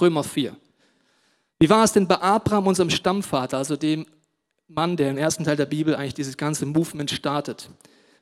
Römer 0.00 0.24
4. 0.24 0.56
Wie 1.58 1.70
war 1.70 1.84
es 1.84 1.92
denn 1.92 2.06
bei 2.06 2.20
Abraham, 2.20 2.66
unserem 2.66 2.90
Stammvater, 2.90 3.58
also 3.58 3.76
dem 3.76 4.06
Mann, 4.68 4.96
der 4.96 5.10
im 5.10 5.18
ersten 5.18 5.44
Teil 5.44 5.56
der 5.56 5.66
Bibel 5.66 5.94
eigentlich 5.94 6.14
dieses 6.14 6.36
ganze 6.36 6.66
Movement 6.66 7.10
startet? 7.10 7.70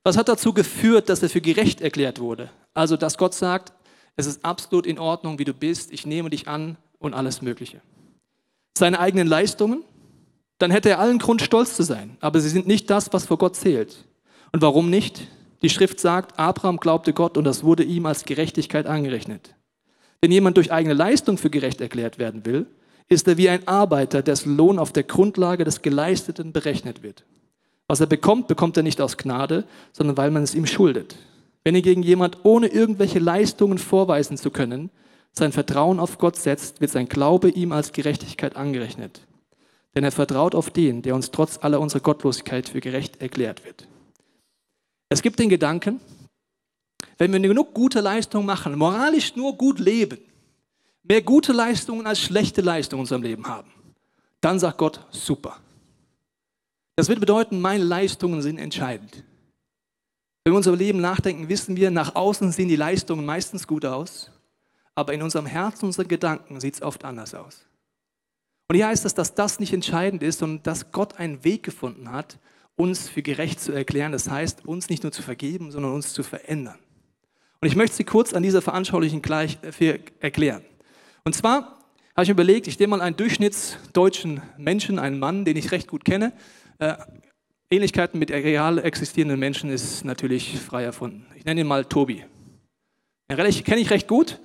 Was 0.05 0.17
hat 0.17 0.29
dazu 0.29 0.53
geführt, 0.53 1.09
dass 1.09 1.23
er 1.23 1.31
für 1.31 1.41
gerecht 1.41 1.81
erklärt 1.81 2.21
wurde? 2.21 2.51
Also, 2.75 2.97
dass 2.97 3.19
Gott 3.19 3.35
sagt, 3.35 3.73
es 4.17 4.27
ist 4.27 4.45
absolut 4.45 4.87
in 4.87 4.99
Ordnung, 4.99 5.39
wie 5.39 5.45
du 5.45 5.55
bist, 5.55 5.93
ich 5.93 6.07
nehme 6.07 6.31
dich 6.31 6.47
an 6.47 6.77
und 6.99 7.15
alles 7.15 7.43
Mögliche. 7.43 7.81
Seine 8.77 9.01
eigenen 9.01 9.27
Leistungen? 9.27 9.83
Dann 10.59 10.71
hätte 10.71 10.91
er 10.91 11.01
allen 11.01 11.19
Grund, 11.19 11.43
stolz 11.43 11.75
zu 11.75 11.83
sein. 11.83 12.17
Aber 12.21 12.41
sie 12.41 12.49
sind 12.49 12.67
nicht 12.67 12.89
das, 12.91 13.13
was 13.13 13.27
vor 13.27 13.39
Gott 13.39 13.57
zählt. 13.57 14.05
Und 14.53 14.63
warum 14.63 14.91
nicht? 14.91 15.27
Die 15.63 15.71
Schrift 15.71 15.99
sagt, 15.99 16.39
Abraham 16.39 16.77
glaubte 16.77 17.13
Gott 17.13 17.37
und 17.37 17.45
das 17.45 17.65
wurde 17.65 17.83
ihm 17.83 18.07
als 18.07 18.25
Gerechtigkeit 18.25 18.87
angerechnet. 18.87 19.55
Wenn 20.21 20.31
jemand 20.31 20.57
durch 20.57 20.73
eigene 20.73 20.95
Leistung 20.95 21.39
für 21.39 21.51
gerecht 21.51 21.81
erklärt 21.81 22.19
werden 22.19 22.47
will, 22.47 22.67
ist 23.09 23.29
er 23.29 23.37
wie 23.37 23.49
ein 23.49 23.67
Arbeiter, 23.69 24.23
dessen 24.23 24.57
Lohn 24.57 24.79
auf 24.79 24.93
der 24.93 25.03
Grundlage 25.03 25.65
des 25.65 25.83
Geleisteten 25.83 26.53
berechnet 26.53 27.03
wird. 27.03 27.25
Was 27.87 28.01
er 28.01 28.07
bekommt, 28.07 28.49
bekommt 28.49 28.77
er 28.77 28.83
nicht 28.83 29.01
aus 29.01 29.17
Gnade, 29.17 29.65
sondern 29.93 30.17
weil 30.17 30.31
man 30.31 30.43
es 30.43 30.55
ihm 30.55 30.67
schuldet. 30.67 31.17
Wenn 31.65 31.75
ihr 31.75 31.83
gegen 31.83 32.03
jemand 32.03 32.39
ohne 32.45 32.69
irgendwelche 32.69 33.19
Leistungen 33.19 33.79
vorweisen 33.79 34.37
zu 34.37 34.51
können, 34.51 34.91
sein 35.33 35.53
Vertrauen 35.53 36.01
auf 36.01 36.19
Gott 36.19 36.37
setzt, 36.37 36.81
wird 36.81 36.91
sein 36.91 37.09
Glaube 37.09 37.51
ihm 37.51 37.73
als 37.73 37.93
Gerechtigkeit 37.93 38.57
angerechnet. 38.57 39.27
Denn 39.95 40.05
er 40.05 40.13
vertraut 40.13 40.55
auf 40.55 40.71
den, 40.71 41.03
der 41.03 41.15
uns 41.15 41.31
trotz 41.31 41.59
aller 41.59 41.81
unserer 41.81 42.01
Gottlosigkeit 42.01 42.69
für 42.69 42.81
gerecht 42.81 43.21
erklärt 43.21 43.65
wird. 43.65 43.87
Es 45.09 45.23
gibt 45.23 45.39
den 45.39 45.49
Gedanken, 45.49 46.01
wenn 47.19 47.33
wir 47.33 47.41
genug 47.41 47.75
gute 47.75 48.01
Leistungen 48.01 48.47
machen, 48.47 48.77
moralisch 48.77 49.37
nur 49.37 49.57
gut 49.57 49.79
leben, 49.79 50.19
mehr 51.05 51.23
gute 51.23 51.53
Leistungen 51.53 52.07
als 52.07 52.21
schlechte 52.21 52.61
Leistungen 52.61 53.01
in 53.01 53.03
unserem 53.03 53.23
Leben 53.23 53.47
haben, 53.47 53.71
dann 54.41 54.59
sagt 54.59 54.79
Gott, 54.79 55.07
super. 55.11 55.59
Das 56.97 57.09
wird 57.09 57.21
bedeuten, 57.21 57.61
meine 57.61 57.85
Leistungen 57.85 58.43
sind 58.43 58.59
entscheidend. 58.59 59.25
Wenn 60.45 60.53
wir 60.53 60.57
unser 60.57 60.77
Leben 60.77 61.01
nachdenken, 61.01 61.49
wissen 61.49 61.77
wir, 61.77 61.91
nach 61.91 62.15
außen 62.15 62.53
sehen 62.53 62.69
die 62.69 62.77
Leistungen 62.77 63.25
meistens 63.25 63.67
gut 63.67 63.85
aus, 63.85 64.31
aber 64.95 65.15
in 65.15 65.23
unserem 65.23 65.47
Herzen, 65.47 65.87
unseren 65.87 66.09
Gedanken 66.09 66.61
sieht 66.61 66.75
es 66.75 66.83
oft 66.83 67.05
anders 67.05 67.35
aus. 67.35 67.67
Und 68.69 68.77
hier 68.77 68.87
heißt 68.87 69.05
es, 69.05 69.15
dass 69.15 69.35
das 69.35 69.61
nicht 69.61 69.73
entscheidend 69.73 70.23
ist, 70.23 70.39
sondern 70.39 70.63
dass 70.63 70.91
Gott 70.93 71.19
einen 71.19 71.45
Weg 71.45 71.63
gefunden 71.63 72.13
hat, 72.13 72.39
uns 72.77 73.09
für 73.09 73.23
gerecht 73.23 73.61
zu 73.61 73.73
erklären. 73.73 74.13
Das 74.13 74.29
heißt, 74.29 74.67
uns 74.67 74.89
nicht 74.89 75.03
nur 75.03 75.13
zu 75.13 75.23
vergeben, 75.23 75.71
sondern 75.71 75.93
uns 75.93 76.13
zu 76.13 76.23
verändern. 76.23 76.79
Und 77.61 77.69
ich 77.69 77.77
möchte 77.77 77.97
Sie 77.97 78.05
kurz 78.05 78.35
an 78.35 78.43
dieser 78.43 78.63
veranschaulichen 78.63 79.23
gleich 79.23 79.59
äh, 79.81 79.99
erklären. 80.21 80.65
Und 81.27 81.35
zwar 81.35 81.79
habe 82.15 82.23
ich 82.23 82.29
mir 82.29 82.35
überlegt, 82.35 82.67
ich 82.67 82.79
nehme 82.79 82.97
mal 82.97 83.01
einen 83.01 83.17
durchschnittsdeutschen 83.17 84.43
Menschen, 84.59 84.99
einen 84.99 85.19
Mann, 85.19 85.47
den 85.47 85.57
ich 85.57 85.73
recht 85.73 85.89
gut 85.89 86.05
kenne. 86.05 86.35
Äh, 86.79 86.97
Ähnlichkeiten 87.71 88.19
mit 88.19 88.31
real 88.31 88.79
existierenden 88.79 89.41
Menschen 89.41 89.71
ist 89.71 90.05
natürlich 90.05 90.61
frei 90.61 90.85
erfunden. 90.85 91.27
Ich 91.35 91.47
nenne 91.47 91.63
ihn 91.63 91.67
mal 91.67 91.87
Tobi. 91.87 92.25
Den 93.31 93.37
kenne 93.65 93.81
ich 93.81 93.91
recht 93.91 94.07
gut. 94.07 94.39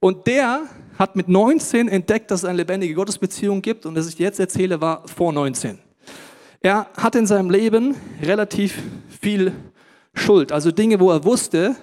Und 0.00 0.26
der 0.26 0.68
hat 0.98 1.14
mit 1.14 1.28
19 1.28 1.88
entdeckt, 1.88 2.32
dass 2.32 2.40
es 2.40 2.44
eine 2.44 2.58
lebendige 2.58 2.94
Gottesbeziehung 2.94 3.62
gibt. 3.62 3.86
Und 3.86 3.94
das 3.94 4.08
ich 4.08 4.18
jetzt 4.18 4.40
erzähle, 4.40 4.80
war 4.80 5.06
vor 5.06 5.32
19. 5.32 5.78
Er 6.60 6.88
hat 6.96 7.14
in 7.14 7.26
seinem 7.26 7.48
Leben 7.48 7.94
relativ 8.20 8.82
viel 9.08 9.52
Schuld. 10.14 10.50
Also 10.50 10.72
Dinge, 10.72 10.98
wo 10.98 11.12
er 11.12 11.24
wusste, 11.24 11.76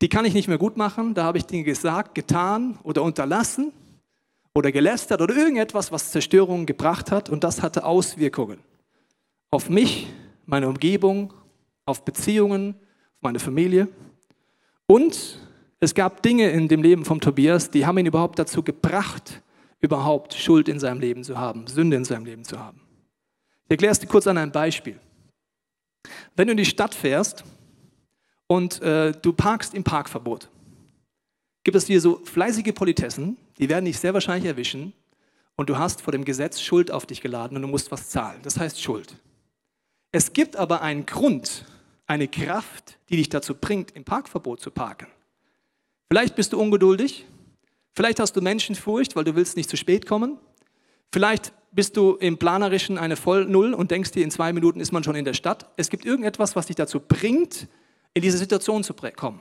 die 0.00 0.08
kann 0.08 0.24
ich 0.24 0.34
nicht 0.34 0.48
mehr 0.48 0.58
gut 0.58 0.76
machen. 0.76 1.14
Da 1.14 1.24
habe 1.24 1.38
ich 1.38 1.46
Dinge 1.46 1.64
gesagt, 1.64 2.14
getan 2.14 2.78
oder 2.82 3.02
unterlassen 3.02 3.72
oder 4.54 4.72
gelästert 4.72 5.20
oder 5.20 5.36
irgendetwas, 5.36 5.92
was 5.92 6.10
Zerstörung 6.10 6.66
gebracht 6.66 7.10
hat. 7.10 7.28
Und 7.28 7.44
das 7.44 7.62
hatte 7.62 7.84
Auswirkungen 7.84 8.58
auf 9.50 9.70
mich, 9.70 10.08
meine 10.46 10.68
Umgebung, 10.68 11.32
auf 11.86 12.04
Beziehungen, 12.04 12.74
auf 12.74 13.22
meine 13.22 13.38
Familie. 13.38 13.88
Und 14.86 15.38
es 15.80 15.94
gab 15.94 16.22
Dinge 16.22 16.50
in 16.50 16.68
dem 16.68 16.82
Leben 16.82 17.04
von 17.04 17.20
Tobias, 17.20 17.70
die 17.70 17.86
haben 17.86 17.98
ihn 17.98 18.06
überhaupt 18.06 18.38
dazu 18.38 18.62
gebracht, 18.62 19.42
überhaupt 19.80 20.34
Schuld 20.34 20.68
in 20.68 20.80
seinem 20.80 21.00
Leben 21.00 21.24
zu 21.24 21.38
haben, 21.38 21.66
Sünde 21.66 21.96
in 21.96 22.04
seinem 22.04 22.24
Leben 22.24 22.44
zu 22.44 22.58
haben. 22.58 22.80
Ich 23.66 23.72
erkläre 23.72 23.92
es 23.92 24.00
dir 24.00 24.06
kurz 24.06 24.26
an 24.26 24.38
einem 24.38 24.52
Beispiel. 24.52 24.98
Wenn 26.34 26.48
du 26.48 26.52
in 26.52 26.56
die 26.56 26.64
Stadt 26.64 26.94
fährst 26.94 27.44
und 28.48 28.82
äh, 28.82 29.12
du 29.12 29.32
parkst 29.32 29.74
im 29.74 29.84
Parkverbot, 29.84 30.48
gibt 31.62 31.76
es 31.76 31.86
hier 31.86 32.00
so 32.00 32.20
fleißige 32.24 32.74
Politessen, 32.74 33.36
die 33.58 33.68
werden 33.68 33.84
dich 33.84 33.98
sehr 33.98 34.14
wahrscheinlich 34.14 34.48
erwischen 34.48 34.92
und 35.54 35.68
du 35.68 35.78
hast 35.78 36.00
vor 36.00 36.12
dem 36.12 36.24
Gesetz 36.24 36.60
Schuld 36.60 36.90
auf 36.90 37.06
dich 37.06 37.20
geladen 37.20 37.56
und 37.56 37.62
du 37.62 37.68
musst 37.68 37.92
was 37.92 38.08
zahlen. 38.08 38.40
Das 38.42 38.58
heißt 38.58 38.80
Schuld. 38.80 39.14
Es 40.10 40.32
gibt 40.32 40.56
aber 40.56 40.82
einen 40.82 41.04
Grund, 41.04 41.66
eine 42.06 42.26
Kraft, 42.26 42.98
die 43.10 43.16
dich 43.16 43.28
dazu 43.28 43.54
bringt, 43.54 43.90
im 43.90 44.04
Parkverbot 44.04 44.60
zu 44.60 44.70
parken. 44.70 45.08
Vielleicht 46.10 46.34
bist 46.36 46.54
du 46.54 46.60
ungeduldig, 46.60 47.26
vielleicht 47.94 48.18
hast 48.18 48.32
du 48.34 48.40
Menschenfurcht, 48.40 49.14
weil 49.14 49.24
du 49.24 49.34
willst 49.34 49.56
nicht 49.56 49.68
zu 49.68 49.76
spät 49.76 50.06
kommen. 50.06 50.38
Vielleicht 51.12 51.52
bist 51.70 51.98
du 51.98 52.14
im 52.14 52.38
Planerischen 52.38 52.96
eine 52.96 53.16
Vollnull 53.16 53.74
und 53.74 53.90
denkst 53.90 54.12
dir, 54.12 54.24
in 54.24 54.30
zwei 54.30 54.54
Minuten 54.54 54.80
ist 54.80 54.92
man 54.92 55.04
schon 55.04 55.16
in 55.16 55.26
der 55.26 55.34
Stadt. 55.34 55.70
Es 55.76 55.90
gibt 55.90 56.06
irgendetwas, 56.06 56.56
was 56.56 56.66
dich 56.66 56.76
dazu 56.76 56.98
bringt, 56.98 57.68
in 58.18 58.22
diese 58.22 58.38
Situation 58.38 58.82
zu 58.82 58.94
kommen. 58.94 59.40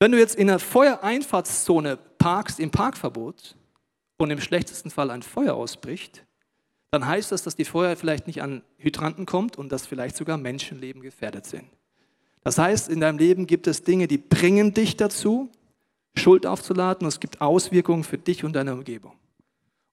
Wenn 0.00 0.10
du 0.10 0.18
jetzt 0.18 0.34
in 0.34 0.50
einer 0.50 0.58
Feuereinfahrtszone 0.58 1.96
parkst 2.18 2.58
im 2.58 2.70
Parkverbot 2.70 3.56
und 4.18 4.30
im 4.30 4.40
schlechtesten 4.40 4.90
Fall 4.90 5.10
ein 5.10 5.22
Feuer 5.22 5.54
ausbricht, 5.54 6.26
dann 6.90 7.06
heißt 7.06 7.30
das, 7.30 7.44
dass 7.44 7.54
die 7.54 7.64
Feuer 7.64 7.94
vielleicht 7.96 8.26
nicht 8.26 8.42
an 8.42 8.62
Hydranten 8.76 9.24
kommt 9.24 9.56
und 9.56 9.70
dass 9.70 9.86
vielleicht 9.86 10.16
sogar 10.16 10.36
Menschenleben 10.36 11.00
gefährdet 11.00 11.46
sind. 11.46 11.64
Das 12.42 12.58
heißt, 12.58 12.88
in 12.88 13.00
deinem 13.00 13.18
Leben 13.18 13.46
gibt 13.46 13.68
es 13.68 13.84
Dinge, 13.84 14.08
die 14.08 14.18
bringen 14.18 14.74
dich 14.74 14.96
dazu, 14.96 15.48
Schuld 16.16 16.46
aufzuladen 16.46 17.06
und 17.06 17.08
es 17.08 17.20
gibt 17.20 17.40
Auswirkungen 17.40 18.02
für 18.02 18.18
dich 18.18 18.42
und 18.42 18.54
deine 18.54 18.74
Umgebung. 18.74 19.12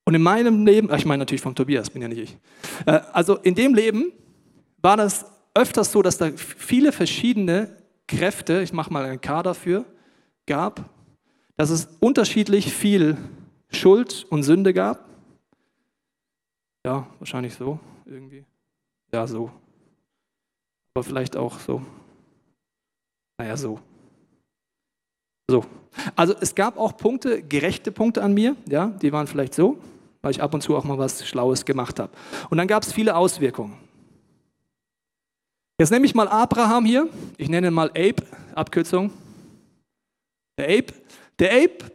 Und 0.04 0.14
in 0.14 0.22
meinem 0.22 0.66
Leben, 0.66 0.92
ich 0.92 1.06
meine 1.06 1.20
natürlich 1.20 1.42
von 1.42 1.54
Tobias, 1.54 1.90
bin 1.90 2.02
ja 2.02 2.08
nicht 2.08 2.22
ich. 2.22 2.38
Äh, 2.86 3.00
also 3.12 3.36
in 3.36 3.54
dem 3.54 3.74
Leben 3.74 4.12
war 4.78 4.96
das 4.96 5.26
öfters 5.54 5.92
so, 5.92 6.02
dass 6.02 6.18
da 6.18 6.30
viele 6.36 6.92
verschiedene 6.92 7.76
Kräfte, 8.06 8.62
ich 8.62 8.72
mache 8.72 8.92
mal 8.92 9.04
ein 9.04 9.20
K 9.20 9.42
dafür, 9.42 9.84
gab, 10.46 10.88
dass 11.56 11.70
es 11.70 11.88
unterschiedlich 12.00 12.72
viel 12.72 13.16
Schuld 13.70 14.26
und 14.30 14.42
Sünde 14.42 14.72
gab 14.72 15.12
ja, 16.84 17.06
wahrscheinlich 17.18 17.54
so 17.54 17.78
irgendwie. 18.04 18.44
Ja, 19.12 19.26
so. 19.26 19.50
Aber 20.94 21.04
vielleicht 21.04 21.36
auch 21.36 21.58
so. 21.60 21.82
Naja, 23.38 23.56
so. 23.56 23.78
So. 25.48 25.64
Also 26.16 26.34
es 26.40 26.54
gab 26.54 26.78
auch 26.78 26.96
Punkte, 26.96 27.42
gerechte 27.42 27.92
Punkte 27.92 28.22
an 28.22 28.34
mir, 28.34 28.56
ja, 28.68 28.86
die 28.88 29.12
waren 29.12 29.26
vielleicht 29.26 29.54
so, 29.54 29.78
weil 30.22 30.30
ich 30.30 30.42
ab 30.42 30.54
und 30.54 30.62
zu 30.62 30.76
auch 30.76 30.84
mal 30.84 30.98
was 30.98 31.26
Schlaues 31.26 31.64
gemacht 31.64 32.00
habe. 32.00 32.12
Und 32.50 32.58
dann 32.58 32.66
gab 32.66 32.82
es 32.82 32.92
viele 32.92 33.14
Auswirkungen. 33.14 33.78
Jetzt 35.82 35.90
nehme 35.90 36.06
ich 36.06 36.14
mal 36.14 36.28
Abraham 36.28 36.84
hier, 36.84 37.08
ich 37.38 37.48
nenne 37.48 37.66
ihn 37.66 37.74
mal 37.74 37.88
Abe, 37.88 38.22
Abkürzung. 38.54 39.10
Der 40.56 40.66
Abe. 40.66 40.94
Der 41.40 41.50
Abe 41.50 41.90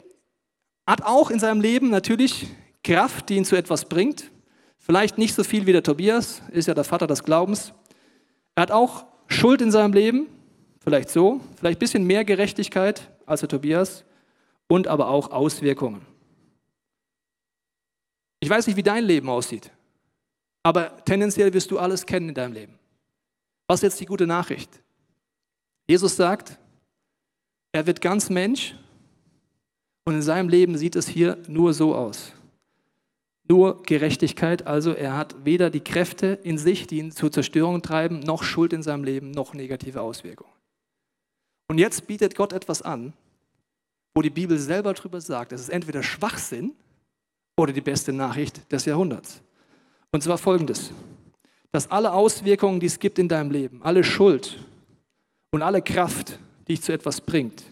hat 0.86 1.04
auch 1.04 1.32
in 1.32 1.40
seinem 1.40 1.62
Leben 1.62 1.90
natürlich 1.90 2.48
Kraft, 2.84 3.30
die 3.30 3.38
ihn 3.38 3.46
zu 3.46 3.56
etwas 3.56 3.86
bringt. 3.86 4.30
Vielleicht 4.78 5.18
nicht 5.18 5.34
so 5.34 5.46
viel 5.46 5.68
wie 5.68 5.72
der 5.72 5.84
Tobias, 5.84 6.42
ist 6.52 6.68
ja 6.68 6.74
der 6.74 6.84
Vater 6.84 7.08
des 7.08 7.24
Glaubens. 7.24 7.72
Er 8.56 8.64
hat 8.64 8.72
auch 8.72 9.06
Schuld 9.28 9.62
in 9.62 9.72
seinem 9.72 9.94
Leben, 9.94 10.28
vielleicht 10.82 11.10
so, 11.10 11.40
vielleicht 11.56 11.78
ein 11.78 11.80
bisschen 11.80 12.04
mehr 12.04 12.26
Gerechtigkeit 12.26 13.10
als 13.26 13.40
der 13.40 13.48
Tobias 13.48 14.04
und 14.68 14.90
aber 14.90 15.08
auch 15.08 15.32
Auswirkungen. 15.32 16.02
Ich 18.42 18.50
weiß 18.50 18.68
nicht, 18.68 18.76
wie 18.76 18.84
dein 18.84 19.06
Leben 19.06 19.30
aussieht, 19.30 19.72
aber 20.62 21.06
tendenziell 21.06 21.54
wirst 21.54 21.72
du 21.72 21.80
alles 21.80 22.06
kennen 22.06 22.28
in 22.28 22.36
deinem 22.36 22.52
Leben. 22.52 22.77
Was 23.68 23.80
ist 23.80 23.84
jetzt 23.84 24.00
die 24.00 24.06
gute 24.06 24.26
Nachricht? 24.26 24.82
Jesus 25.88 26.16
sagt, 26.16 26.58
er 27.72 27.86
wird 27.86 28.02
ganz 28.02 28.30
Mensch 28.30 28.76
und 30.06 30.16
in 30.16 30.22
seinem 30.22 30.50
Leben 30.50 30.78
sieht 30.78 30.96
es 30.96 31.08
hier 31.08 31.38
nur 31.48 31.74
so 31.74 31.94
aus 31.96 32.34
nur 33.50 33.82
Gerechtigkeit. 33.84 34.68
Also 34.68 34.92
er 34.92 35.16
hat 35.16 35.46
weder 35.46 35.70
die 35.70 35.80
Kräfte 35.80 36.40
in 36.44 36.58
sich, 36.58 36.88
die 36.88 37.00
ihn 37.00 37.12
zur 37.12 37.32
Zerstörung 37.32 37.82
treiben, 37.82 38.20
noch 38.20 38.44
Schuld 38.44 38.74
in 38.74 38.84
seinem 38.84 39.04
Leben, 39.04 39.32
noch 39.32 39.54
negative 39.54 40.02
Auswirkungen. 40.02 40.52
Und 41.70 41.78
jetzt 41.78 42.08
bietet 42.08 42.36
Gott 42.36 42.54
etwas 42.54 42.82
an, 42.82 43.14
wo 44.14 44.22
die 44.22 44.30
Bibel 44.30 44.58
selber 44.58 44.94
darüber 44.94 45.22
sagt, 45.22 45.52
es 45.52 45.62
ist 45.62 45.70
entweder 45.70 46.02
Schwachsinn 46.02 46.74
oder 47.58 47.74
die 47.74 47.82
beste 47.82 48.14
Nachricht 48.14 48.72
des 48.72 48.86
Jahrhunderts. 48.86 49.42
Und 50.12 50.24
zwar 50.24 50.38
folgendes, 50.38 50.92
dass 51.72 51.90
alle 51.92 52.14
Auswirkungen, 52.14 52.80
die 52.80 52.86
es 52.86 53.00
gibt 53.00 53.20
in 53.20 53.28
deinem 53.28 53.52
Leben, 53.52 53.82
alle 53.84 54.04
Schuld 54.04 54.58
und 55.52 55.62
alle 55.62 55.82
Kraft, 55.82 56.40
die 56.62 56.74
dich 56.74 56.82
zu 56.82 56.94
etwas 56.94 57.22
bringt. 57.22 57.64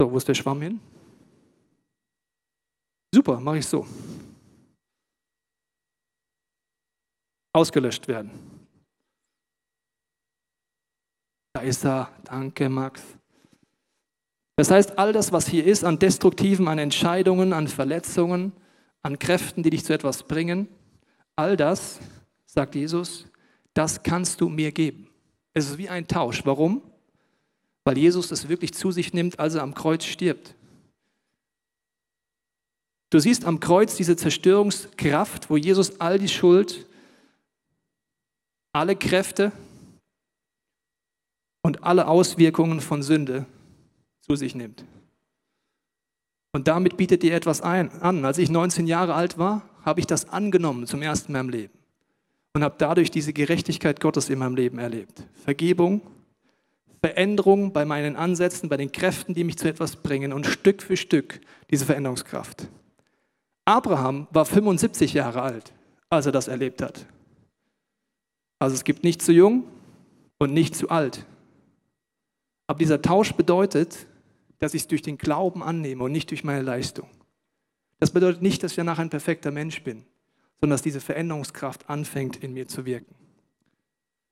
So, 0.00 0.10
wo 0.10 0.16
ist 0.16 0.28
der 0.28 0.34
Schwamm 0.34 0.62
hin? 0.62 0.80
Super, 3.14 3.40
mache 3.40 3.58
ich 3.58 3.66
so. 3.66 3.86
Ausgelöscht 7.52 8.06
werden. 8.06 8.30
Da 11.54 11.62
ist 11.62 11.84
er. 11.84 12.12
Danke, 12.24 12.68
Max. 12.68 13.02
Das 14.56 14.70
heißt, 14.70 14.98
all 14.98 15.12
das, 15.12 15.32
was 15.32 15.48
hier 15.48 15.64
ist 15.64 15.84
an 15.84 15.98
Destruktiven, 15.98 16.68
an 16.68 16.78
Entscheidungen, 16.78 17.52
an 17.52 17.68
Verletzungen, 17.68 18.52
an 19.02 19.18
Kräften, 19.18 19.62
die 19.62 19.70
dich 19.70 19.84
zu 19.84 19.92
etwas 19.92 20.24
bringen, 20.24 20.68
all 21.36 21.56
das, 21.56 22.00
sagt 22.58 22.74
Jesus, 22.74 23.24
das 23.72 24.02
kannst 24.02 24.40
du 24.40 24.48
mir 24.48 24.72
geben. 24.72 25.08
Es 25.54 25.70
ist 25.70 25.78
wie 25.78 25.88
ein 25.88 26.08
Tausch. 26.08 26.44
Warum? 26.44 26.82
Weil 27.84 27.96
Jesus 27.96 28.32
es 28.32 28.48
wirklich 28.48 28.74
zu 28.74 28.90
sich 28.90 29.12
nimmt, 29.12 29.38
als 29.38 29.54
er 29.54 29.62
am 29.62 29.74
Kreuz 29.74 30.02
stirbt. 30.04 30.56
Du 33.10 33.20
siehst 33.20 33.44
am 33.44 33.60
Kreuz 33.60 33.94
diese 33.94 34.16
Zerstörungskraft, 34.16 35.50
wo 35.50 35.56
Jesus 35.56 36.00
all 36.00 36.18
die 36.18 36.28
Schuld, 36.28 36.84
alle 38.72 38.96
Kräfte 38.96 39.52
und 41.62 41.84
alle 41.84 42.08
Auswirkungen 42.08 42.80
von 42.80 43.04
Sünde 43.04 43.46
zu 44.22 44.34
sich 44.34 44.56
nimmt. 44.56 44.84
Und 46.52 46.66
damit 46.66 46.96
bietet 46.96 47.22
dir 47.22 47.34
etwas 47.34 47.60
ein, 47.60 47.92
an. 48.02 48.24
Als 48.24 48.38
ich 48.38 48.50
19 48.50 48.88
Jahre 48.88 49.14
alt 49.14 49.38
war, 49.38 49.62
habe 49.84 50.00
ich 50.00 50.08
das 50.08 50.28
angenommen 50.30 50.88
zum 50.88 51.02
ersten 51.02 51.30
Mal 51.30 51.40
im 51.42 51.50
Leben 51.50 51.77
und 52.54 52.64
habe 52.64 52.74
dadurch 52.78 53.10
diese 53.10 53.32
Gerechtigkeit 53.32 54.00
Gottes 54.00 54.30
in 54.30 54.38
meinem 54.38 54.56
Leben 54.56 54.78
erlebt. 54.78 55.22
Vergebung, 55.44 56.00
Veränderung 57.00 57.72
bei 57.72 57.84
meinen 57.84 58.16
Ansätzen, 58.16 58.68
bei 58.68 58.76
den 58.76 58.90
Kräften, 58.90 59.34
die 59.34 59.44
mich 59.44 59.58
zu 59.58 59.68
etwas 59.68 59.96
bringen 59.96 60.32
und 60.32 60.46
Stück 60.46 60.82
für 60.82 60.96
Stück 60.96 61.40
diese 61.70 61.86
Veränderungskraft. 61.86 62.68
Abraham 63.64 64.26
war 64.30 64.44
75 64.44 65.12
Jahre 65.12 65.42
alt, 65.42 65.72
als 66.10 66.26
er 66.26 66.32
das 66.32 66.48
erlebt 66.48 66.82
hat. 66.82 67.06
Also 68.58 68.74
es 68.74 68.84
gibt 68.84 69.04
nicht 69.04 69.22
zu 69.22 69.32
jung 69.32 69.64
und 70.38 70.52
nicht 70.52 70.74
zu 70.74 70.88
alt. 70.88 71.24
Aber 72.66 72.78
dieser 72.78 73.00
Tausch 73.00 73.32
bedeutet, 73.32 74.06
dass 74.58 74.74
ich 74.74 74.82
es 74.82 74.88
durch 74.88 75.02
den 75.02 75.18
Glauben 75.18 75.62
annehme 75.62 76.04
und 76.04 76.12
nicht 76.12 76.30
durch 76.30 76.44
meine 76.44 76.62
Leistung. 76.62 77.08
Das 78.00 78.10
bedeutet 78.10 78.42
nicht, 78.42 78.62
dass 78.62 78.72
ich 78.72 78.76
danach 78.76 78.98
ein 78.98 79.10
perfekter 79.10 79.50
Mensch 79.50 79.82
bin, 79.82 80.04
sondern 80.60 80.74
dass 80.74 80.82
diese 80.82 81.00
Veränderungskraft 81.00 81.88
anfängt 81.88 82.36
in 82.36 82.52
mir 82.52 82.66
zu 82.66 82.84
wirken. 82.84 83.14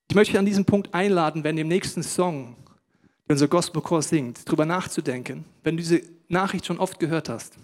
Ich 0.09 0.15
möchte 0.15 0.39
an 0.39 0.47
diesem 0.47 0.65
Punkt 0.65 0.95
einladen, 0.95 1.45
wenn 1.45 1.59
im 1.59 1.69
nächsten 1.69 2.03
Song, 2.03 2.57
den 3.29 3.33
unser 3.33 3.49
Gospelchor 3.49 4.03
singt, 4.03 4.47
darüber 4.47 4.65
nachzudenken, 4.65 5.45
wenn 5.63 5.77
du 5.77 5.83
diese 5.83 6.03
Nachricht 6.29 6.67
schon 6.67 6.79
oft 6.79 6.99
gehört 6.99 7.29
hast. 7.29 7.55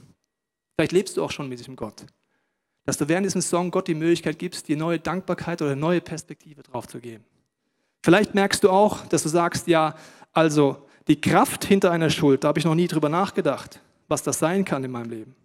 Vielleicht 0.76 0.92
lebst 0.92 1.16
du 1.16 1.24
auch 1.24 1.30
schon 1.30 1.48
mit 1.48 1.58
diesem 1.58 1.76
Gott. 1.76 2.06
Dass 2.84 2.98
du 2.98 3.08
während 3.08 3.26
diesem 3.26 3.42
Song 3.42 3.70
Gott 3.70 3.86
die 3.86 3.94
Möglichkeit 3.94 4.38
gibst, 4.38 4.66
dir 4.68 4.76
neue 4.76 4.98
Dankbarkeit 4.98 5.62
oder 5.62 5.76
neue 5.76 6.00
Perspektive 6.00 6.62
drauf 6.62 6.88
zu 6.88 6.98
geben. 6.98 7.24
Vielleicht 8.02 8.34
merkst 8.34 8.64
du 8.64 8.70
auch, 8.70 9.06
dass 9.06 9.22
du 9.22 9.28
sagst, 9.28 9.68
ja, 9.68 9.94
also 10.32 10.88
die 11.06 11.20
Kraft 11.20 11.64
hinter 11.64 11.92
einer 11.92 12.10
Schuld, 12.10 12.42
da 12.42 12.48
habe 12.48 12.58
ich 12.58 12.64
noch 12.64 12.74
nie 12.74 12.88
drüber 12.88 13.08
nachgedacht, 13.08 13.80
was 14.08 14.24
das 14.24 14.40
sein 14.40 14.64
kann 14.64 14.82
in 14.82 14.90
meinem 14.90 15.10
Leben. 15.10 15.36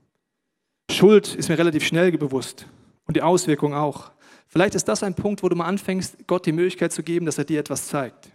Schuld 0.89 1.35
ist 1.35 1.49
mir 1.49 1.59
relativ 1.59 1.85
schnell 1.85 2.11
bewusst 2.11 2.65
und 3.07 3.17
die 3.17 3.21
Auswirkungen 3.21 3.73
auch. 3.73 4.11
Vielleicht 4.47 4.75
ist 4.75 4.87
das 4.87 5.03
ein 5.03 5.15
Punkt, 5.15 5.43
wo 5.43 5.49
du 5.49 5.55
mal 5.55 5.65
anfängst, 5.65 6.27
Gott 6.27 6.45
die 6.45 6.51
Möglichkeit 6.51 6.93
zu 6.93 7.03
geben, 7.03 7.25
dass 7.25 7.37
er 7.37 7.45
dir 7.45 7.59
etwas 7.59 7.87
zeigt. 7.87 8.29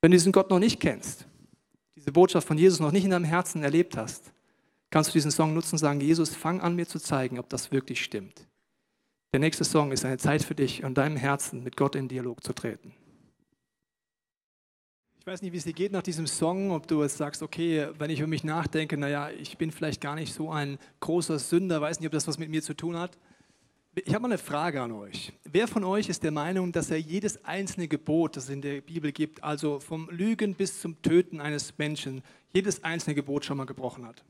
Wenn 0.00 0.10
du 0.10 0.16
diesen 0.16 0.32
Gott 0.32 0.50
noch 0.50 0.58
nicht 0.58 0.80
kennst, 0.80 1.26
diese 1.96 2.12
Botschaft 2.12 2.46
von 2.46 2.58
Jesus 2.58 2.80
noch 2.80 2.92
nicht 2.92 3.04
in 3.04 3.10
deinem 3.10 3.24
Herzen 3.24 3.62
erlebt 3.62 3.96
hast, 3.96 4.32
kannst 4.90 5.10
du 5.10 5.12
diesen 5.14 5.30
Song 5.30 5.54
nutzen 5.54 5.74
und 5.74 5.78
sagen, 5.78 6.00
Jesus, 6.00 6.34
fang 6.34 6.60
an 6.60 6.76
mir 6.76 6.86
zu 6.86 6.98
zeigen, 6.98 7.38
ob 7.38 7.48
das 7.48 7.72
wirklich 7.72 8.02
stimmt. 8.02 8.46
Der 9.32 9.40
nächste 9.40 9.64
Song 9.64 9.92
ist 9.92 10.04
eine 10.04 10.18
Zeit 10.18 10.42
für 10.42 10.54
dich, 10.54 10.82
in 10.82 10.94
deinem 10.94 11.16
Herzen 11.16 11.62
mit 11.62 11.76
Gott 11.76 11.94
in 11.94 12.08
Dialog 12.08 12.42
zu 12.42 12.52
treten. 12.52 12.94
Weiß 15.28 15.42
nicht, 15.42 15.52
wie 15.52 15.58
es 15.58 15.64
dir 15.64 15.74
geht 15.74 15.92
nach 15.92 16.00
diesem 16.00 16.26
Song, 16.26 16.70
ob 16.70 16.86
du 16.86 17.02
jetzt 17.02 17.18
sagst, 17.18 17.42
okay, 17.42 17.88
wenn 17.98 18.08
ich 18.08 18.20
über 18.20 18.28
mich 18.28 18.44
nachdenke, 18.44 18.96
naja, 18.96 19.28
ich 19.28 19.58
bin 19.58 19.70
vielleicht 19.70 20.00
gar 20.00 20.14
nicht 20.14 20.32
so 20.32 20.50
ein 20.50 20.78
großer 21.00 21.38
Sünder, 21.38 21.82
weiß 21.82 22.00
nicht, 22.00 22.06
ob 22.06 22.14
das 22.14 22.26
was 22.26 22.38
mit 22.38 22.48
mir 22.48 22.62
zu 22.62 22.72
tun 22.72 22.96
hat. 22.96 23.18
Ich 23.94 24.14
habe 24.14 24.22
mal 24.22 24.28
eine 24.28 24.38
Frage 24.38 24.80
an 24.80 24.90
euch. 24.90 25.34
Wer 25.44 25.68
von 25.68 25.84
euch 25.84 26.08
ist 26.08 26.22
der 26.22 26.30
Meinung, 26.30 26.72
dass 26.72 26.90
er 26.90 26.96
jedes 26.96 27.44
einzelne 27.44 27.88
Gebot, 27.88 28.38
das 28.38 28.44
es 28.44 28.48
in 28.48 28.62
der 28.62 28.80
Bibel 28.80 29.12
gibt, 29.12 29.44
also 29.44 29.80
vom 29.80 30.08
Lügen 30.08 30.54
bis 30.54 30.80
zum 30.80 31.02
Töten 31.02 31.42
eines 31.42 31.76
Menschen, 31.76 32.22
jedes 32.54 32.82
einzelne 32.82 33.14
Gebot 33.14 33.44
schon 33.44 33.58
mal 33.58 33.66
gebrochen 33.66 34.06
hat? 34.06 34.24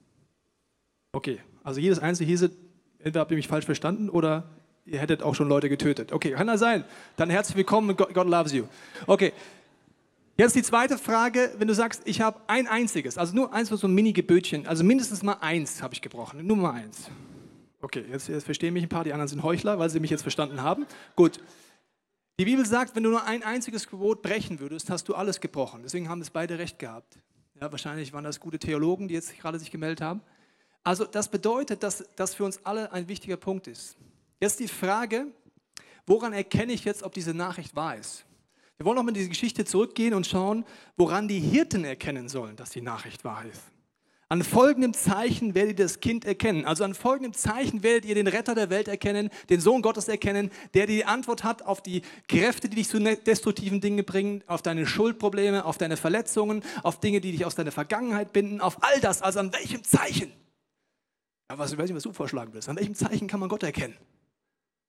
Okay, 1.12 1.38
also 1.62 1.78
jedes 1.78 2.00
einzelne 2.00 2.28
hieße, 2.28 2.50
entweder 2.98 3.20
habt 3.20 3.30
ihr 3.30 3.36
mich 3.36 3.46
falsch 3.46 3.66
verstanden 3.66 4.10
oder 4.10 4.50
ihr 4.84 4.98
hättet 4.98 5.22
auch 5.22 5.36
schon 5.36 5.48
Leute 5.48 5.68
getötet. 5.68 6.12
Okay, 6.12 6.32
kann 6.32 6.48
das 6.48 6.58
sein? 6.58 6.82
Dann 7.16 7.30
herzlich 7.30 7.56
willkommen, 7.56 7.96
God, 7.96 8.12
God 8.12 8.26
loves 8.26 8.52
you. 8.52 8.64
Okay, 9.06 9.32
jetzt 10.38 10.56
die 10.56 10.62
zweite 10.62 10.98
Frage, 10.98 11.52
wenn 11.58 11.68
du 11.68 11.74
sagst, 11.74 12.02
ich 12.04 12.20
habe 12.20 12.40
ein 12.46 12.66
einziges, 12.66 13.18
also 13.18 13.34
nur 13.34 13.52
eins, 13.52 13.68
so 13.68 13.86
ein 13.86 13.94
Mini-Gebötchen, 13.94 14.66
also 14.66 14.84
mindestens 14.84 15.22
mal 15.22 15.38
eins 15.40 15.82
habe 15.82 15.94
ich 15.94 16.02
gebrochen, 16.02 16.46
nur 16.46 16.56
mal 16.56 16.72
eins. 16.72 17.10
Okay, 17.80 18.04
jetzt, 18.10 18.28
jetzt 18.28 18.44
verstehen 18.44 18.74
mich 18.74 18.82
ein 18.82 18.88
paar, 18.88 19.04
die 19.04 19.12
anderen 19.12 19.28
sind 19.28 19.42
Heuchler, 19.42 19.78
weil 19.78 19.90
sie 19.90 20.00
mich 20.00 20.10
jetzt 20.10 20.22
verstanden 20.22 20.62
haben. 20.62 20.86
Gut. 21.14 21.40
Die 22.40 22.44
Bibel 22.44 22.64
sagt, 22.64 22.94
wenn 22.94 23.02
du 23.02 23.10
nur 23.10 23.24
ein 23.24 23.42
einziges 23.42 23.88
Gebot 23.88 24.22
brechen 24.22 24.60
würdest, 24.60 24.90
hast 24.90 25.08
du 25.08 25.14
alles 25.14 25.40
gebrochen. 25.40 25.82
Deswegen 25.82 26.08
haben 26.08 26.20
es 26.20 26.30
beide 26.30 26.58
recht 26.58 26.78
gehabt. 26.78 27.18
Ja, 27.60 27.70
wahrscheinlich 27.72 28.12
waren 28.12 28.24
das 28.24 28.38
gute 28.38 28.58
Theologen, 28.58 29.08
die 29.08 29.14
jetzt 29.14 29.36
gerade 29.38 29.58
sich 29.58 29.70
gemeldet 29.70 30.00
haben. 30.00 30.22
Also 30.84 31.04
das 31.04 31.28
bedeutet, 31.28 31.82
dass 31.82 32.04
das 32.16 32.34
für 32.34 32.44
uns 32.44 32.64
alle 32.64 32.92
ein 32.92 33.08
wichtiger 33.08 33.36
Punkt 33.36 33.66
ist. 33.66 33.96
Jetzt 34.40 34.60
die 34.60 34.68
Frage, 34.68 35.26
woran 36.06 36.32
erkenne 36.32 36.72
ich 36.72 36.84
jetzt, 36.84 37.02
ob 37.02 37.12
diese 37.12 37.34
Nachricht 37.34 37.74
wahr 37.74 37.96
ist? 37.96 38.24
Wir 38.78 38.86
wollen 38.86 38.94
nochmal 38.94 39.10
in 39.10 39.14
diese 39.14 39.28
Geschichte 39.28 39.64
zurückgehen 39.64 40.14
und 40.14 40.26
schauen, 40.26 40.64
woran 40.96 41.26
die 41.26 41.40
Hirten 41.40 41.84
erkennen 41.84 42.28
sollen, 42.28 42.54
dass 42.54 42.70
die 42.70 42.80
Nachricht 42.80 43.24
wahr 43.24 43.44
ist. 43.44 43.62
An 44.30 44.44
folgendem 44.44 44.92
Zeichen 44.92 45.54
werdet 45.54 45.80
ihr 45.80 45.84
das 45.86 46.00
Kind 46.00 46.24
erkennen. 46.24 46.64
Also 46.64 46.84
an 46.84 46.94
folgendem 46.94 47.32
Zeichen 47.32 47.82
werdet 47.82 48.04
ihr 48.04 48.14
den 48.14 48.26
Retter 48.26 48.54
der 48.54 48.70
Welt 48.70 48.86
erkennen, 48.86 49.30
den 49.48 49.60
Sohn 49.60 49.82
Gottes 49.82 50.06
erkennen, 50.06 50.50
der 50.74 50.86
die 50.86 51.04
Antwort 51.06 51.44
hat 51.44 51.62
auf 51.62 51.82
die 51.82 52.02
Kräfte, 52.28 52.68
die 52.68 52.76
dich 52.76 52.88
zu 52.88 53.00
destruktiven 53.00 53.80
Dingen 53.80 54.04
bringen, 54.04 54.44
auf 54.46 54.60
deine 54.60 54.86
Schuldprobleme, 54.86 55.64
auf 55.64 55.78
deine 55.78 55.96
Verletzungen, 55.96 56.62
auf 56.82 57.00
Dinge, 57.00 57.20
die 57.20 57.32
dich 57.32 57.46
aus 57.46 57.54
deiner 57.54 57.72
Vergangenheit 57.72 58.34
binden, 58.34 58.60
auf 58.60 58.82
all 58.82 59.00
das. 59.00 59.22
Also 59.22 59.40
an 59.40 59.52
welchem 59.52 59.82
Zeichen? 59.82 60.30
Aber 61.48 61.60
was, 61.60 61.72
ich 61.72 61.78
weiß 61.78 61.88
nicht, 61.88 61.96
was 61.96 62.02
du 62.02 62.12
vorschlagen 62.12 62.52
willst. 62.52 62.68
An 62.68 62.76
welchem 62.76 62.94
Zeichen 62.94 63.26
kann 63.26 63.40
man 63.40 63.48
Gott 63.48 63.62
erkennen? 63.62 63.96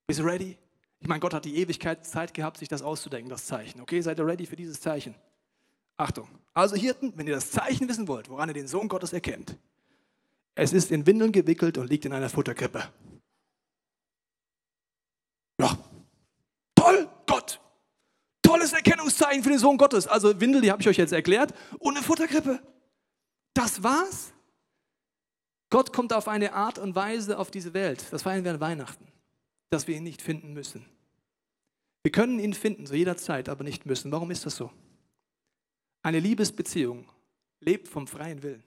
Bist 0.06 0.20
du 0.20 0.26
ready? 0.26 0.58
Ich 1.00 1.08
meine, 1.08 1.20
Gott 1.20 1.34
hat 1.34 1.46
die 1.46 1.58
Ewigkeit 1.58 2.06
Zeit 2.06 2.34
gehabt, 2.34 2.58
sich 2.58 2.68
das 2.68 2.82
auszudenken, 2.82 3.30
das 3.30 3.46
Zeichen. 3.46 3.82
Okay, 3.82 4.02
seid 4.02 4.20
ihr 4.20 4.26
ready 4.26 4.46
für 4.46 4.56
dieses 4.56 4.82
Zeichen? 4.82 5.16
Achtung. 5.98 6.28
Also 6.54 6.76
Hirten, 6.76 7.14
wenn 7.16 7.28
ihr 7.28 7.36
das 7.36 7.52
Zeichen 7.52 7.88
wissen 7.88 8.08
wollt, 8.08 8.30
woran 8.30 8.50
ihr 8.50 8.54
den 8.54 8.68
Sohn 8.68 8.88
Gottes 8.88 9.14
erkennt, 9.14 9.58
es 10.56 10.74
ist 10.74 10.92
in 10.92 11.06
Windeln 11.06 11.32
gewickelt 11.32 11.78
und 11.78 11.90
liegt 11.90 12.06
in 12.06 12.14
einer 12.14 12.30
Futterkrippe. 12.30 12.84
Ja, 15.60 15.78
toll, 16.76 17.10
Gott. 17.26 17.62
Tolles 18.42 18.74
Erkennungszeichen 18.74 19.44
für 19.44 19.50
den 19.50 19.60
Sohn 19.60 19.78
Gottes. 19.78 20.08
Also 20.08 20.40
Windel, 20.40 20.62
die 20.62 20.72
habe 20.72 20.82
ich 20.82 20.88
euch 20.88 20.98
jetzt 20.98 21.14
erklärt, 21.14 21.54
und 21.80 21.96
eine 21.96 22.04
Futterkrippe. 22.04 22.60
Das 23.54 23.84
war's. 23.84 24.34
Gott 25.70 25.94
kommt 25.94 26.14
auf 26.14 26.28
eine 26.28 26.54
Art 26.54 26.80
und 26.80 26.96
Weise 26.96 27.38
auf 27.38 27.52
diese 27.52 27.74
Welt, 27.74 28.06
das 28.12 28.24
feiern 28.24 28.44
wir 28.44 28.52
an 28.52 28.60
Weihnachten, 28.60 29.06
dass 29.70 29.88
wir 29.88 29.96
ihn 29.96 30.04
nicht 30.04 30.22
finden 30.22 30.54
müssen. 30.54 30.86
Wir 32.04 32.12
können 32.12 32.40
ihn 32.40 32.54
finden, 32.54 32.86
zu 32.86 32.96
jeder 32.96 33.18
Zeit, 33.18 33.50
aber 33.50 33.64
nicht 33.64 33.86
müssen. 33.86 34.12
Warum 34.12 34.32
ist 34.32 34.46
das 34.46 34.56
so? 34.56 34.72
Eine 36.02 36.20
Liebesbeziehung 36.20 37.06
lebt 37.60 37.88
vom 37.88 38.08
freien 38.08 38.42
Willen. 38.42 38.64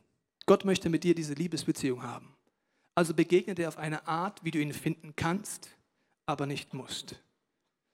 Gott 0.47 0.65
möchte 0.65 0.91
mit 0.91 1.05
dir 1.05 1.15
diese 1.15 1.35
Liebesbeziehung 1.35 2.03
haben. 2.03 2.35
Also 2.95 3.15
begegnet 3.15 3.59
er 3.59 3.69
auf 3.69 3.79
eine 3.79 4.07
Art, 4.07 4.45
wie 4.45 4.51
du 4.51 4.61
ihn 4.61 4.75
finden 4.75 5.15
kannst, 5.17 5.71
aber 6.27 6.47
nicht 6.47 6.75
musst. 6.75 7.23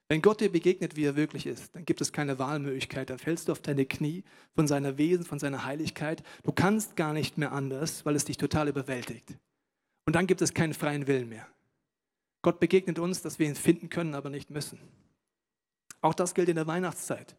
Wenn 0.09 0.23
Gott 0.23 0.40
dir 0.40 0.51
begegnet, 0.51 0.97
wie 0.97 1.05
er 1.05 1.16
wirklich 1.16 1.47
ist, 1.47 1.75
dann 1.75 1.85
gibt 1.85 2.01
es 2.01 2.12
keine 2.12 2.38
Wahlmöglichkeit. 2.38 3.11
Dann 3.11 3.18
fällst 3.18 3.49
du 3.49 3.53
auf 3.53 3.61
deine 3.61 3.85
Knie 3.85 4.25
von 4.55 4.66
seiner 4.66 4.97
Wesen, 4.97 5.25
von 5.25 5.38
seiner 5.38 5.64
Heiligkeit. 5.64 6.23
Du 6.42 6.53
kannst 6.53 6.97
gar 6.97 7.12
nicht 7.12 7.37
mehr 7.37 7.53
anders, 7.53 8.07
weil 8.07 8.16
es 8.16 8.25
dich 8.25 8.38
total 8.38 8.68
überwältigt. 8.68 9.37
Und 10.07 10.16
dann 10.16 10.27
gibt 10.27 10.40
es 10.40 10.55
keinen 10.55 10.73
freien 10.73 11.07
Willen 11.07 11.29
mehr. 11.29 11.47
Gott 12.49 12.61
begegnet 12.61 12.99
uns, 12.99 13.21
dass 13.21 13.39
wir 13.39 13.47
ihn 13.47 13.55
finden 13.55 13.91
können, 13.91 14.15
aber 14.15 14.31
nicht 14.31 14.49
müssen. 14.49 14.79
Auch 16.01 16.15
das 16.15 16.33
gilt 16.33 16.49
in 16.49 16.57
der 16.57 16.67
Weihnachtszeit. 16.67 17.37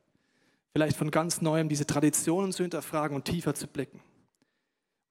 Vielleicht 0.72 0.96
von 0.96 1.10
ganz 1.10 1.42
neuem 1.42 1.68
diese 1.68 1.88
Traditionen 1.88 2.52
zu 2.52 2.62
hinterfragen 2.62 3.16
und 3.16 3.26
tiefer 3.26 3.56
zu 3.56 3.66
blicken. 3.66 4.02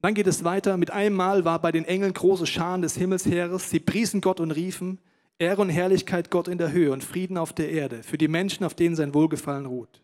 Dann 0.01 0.15
geht 0.15 0.29
es 0.29 0.45
weiter. 0.45 0.77
Mit 0.77 0.93
einem 0.93 1.17
Mal 1.17 1.45
war 1.45 1.61
bei 1.61 1.73
den 1.73 1.85
Engeln 1.85 2.13
große 2.13 2.47
Scharen 2.47 2.81
des 2.81 2.95
Himmelsheeres. 2.97 3.71
Sie 3.71 3.81
priesen 3.81 4.21
Gott 4.21 4.39
und 4.39 4.53
riefen, 4.53 5.01
Ehre 5.37 5.63
und 5.63 5.71
Herrlichkeit 5.71 6.31
Gott 6.31 6.47
in 6.47 6.59
der 6.59 6.71
Höhe 6.71 6.93
und 6.93 7.03
Frieden 7.03 7.37
auf 7.37 7.53
der 7.53 7.69
Erde, 7.69 8.05
für 8.05 8.19
die 8.19 8.29
Menschen, 8.29 8.65
auf 8.65 8.75
denen 8.75 8.95
sein 8.95 9.15
Wohlgefallen 9.15 9.67
ruht. 9.67 10.01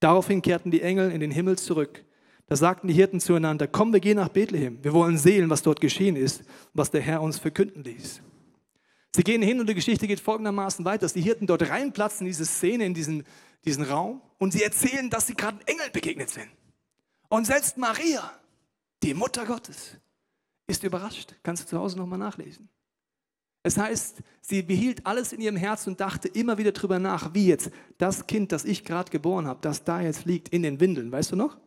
Daraufhin 0.00 0.42
kehrten 0.42 0.72
die 0.72 0.82
Engel 0.82 1.12
in 1.12 1.20
den 1.20 1.30
Himmel 1.30 1.56
zurück. 1.56 2.04
Da 2.48 2.56
sagten 2.56 2.88
die 2.88 2.94
Hirten 2.94 3.20
zueinander, 3.20 3.68
komm, 3.68 3.92
wir 3.92 4.00
gehen 4.00 4.16
nach 4.16 4.30
Bethlehem. 4.30 4.82
Wir 4.82 4.92
wollen 4.92 5.18
sehen, 5.18 5.50
was 5.50 5.62
dort 5.62 5.80
geschehen 5.80 6.16
ist, 6.16 6.42
was 6.74 6.90
der 6.90 7.00
Herr 7.00 7.22
uns 7.22 7.38
verkünden 7.38 7.84
ließ. 7.84 8.22
Sie 9.14 9.24
gehen 9.24 9.42
hin 9.42 9.60
und 9.60 9.68
die 9.68 9.74
Geschichte 9.74 10.06
geht 10.06 10.20
folgendermaßen 10.20 10.84
weiter, 10.84 11.06
die 11.08 11.20
Hirten 11.20 11.46
dort 11.46 11.68
reinplatzen 11.68 12.26
in 12.26 12.30
diese 12.30 12.46
Szene, 12.46 12.84
in 12.84 12.94
diesen, 12.94 13.24
diesen 13.64 13.84
Raum 13.84 14.22
und 14.38 14.52
sie 14.52 14.62
erzählen, 14.62 15.10
dass 15.10 15.26
sie 15.26 15.34
gerade 15.34 15.58
Engel 15.66 15.90
begegnet 15.90 16.30
sind. 16.30 16.48
Und 17.28 17.46
selbst 17.46 17.76
Maria, 17.76 18.32
die 19.02 19.14
Mutter 19.14 19.44
Gottes, 19.46 19.96
ist 20.66 20.84
überrascht. 20.84 21.34
Kannst 21.42 21.64
du 21.64 21.68
zu 21.68 21.78
Hause 21.78 21.96
nochmal 21.96 22.18
nachlesen. 22.18 22.68
Es 23.62 23.76
heißt, 23.76 24.18
sie 24.40 24.62
behielt 24.62 25.06
alles 25.06 25.32
in 25.32 25.40
ihrem 25.40 25.56
Herzen 25.56 25.90
und 25.90 26.00
dachte 26.00 26.28
immer 26.28 26.56
wieder 26.56 26.72
drüber 26.72 26.98
nach, 26.98 27.34
wie 27.34 27.46
jetzt 27.46 27.70
das 27.98 28.26
Kind, 28.26 28.52
das 28.52 28.64
ich 28.64 28.84
gerade 28.84 29.10
geboren 29.10 29.46
habe, 29.46 29.60
das 29.60 29.84
da 29.84 30.00
jetzt 30.00 30.24
liegt 30.24 30.48
in 30.48 30.62
den 30.62 30.80
Windeln, 30.80 31.12
weißt 31.12 31.32
du 31.32 31.36
noch? 31.36 31.58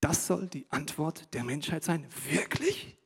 Das 0.00 0.26
soll 0.26 0.46
die 0.46 0.66
Antwort 0.70 1.34
der 1.34 1.44
Menschheit 1.44 1.84
sein. 1.84 2.06
Wirklich? 2.30 2.96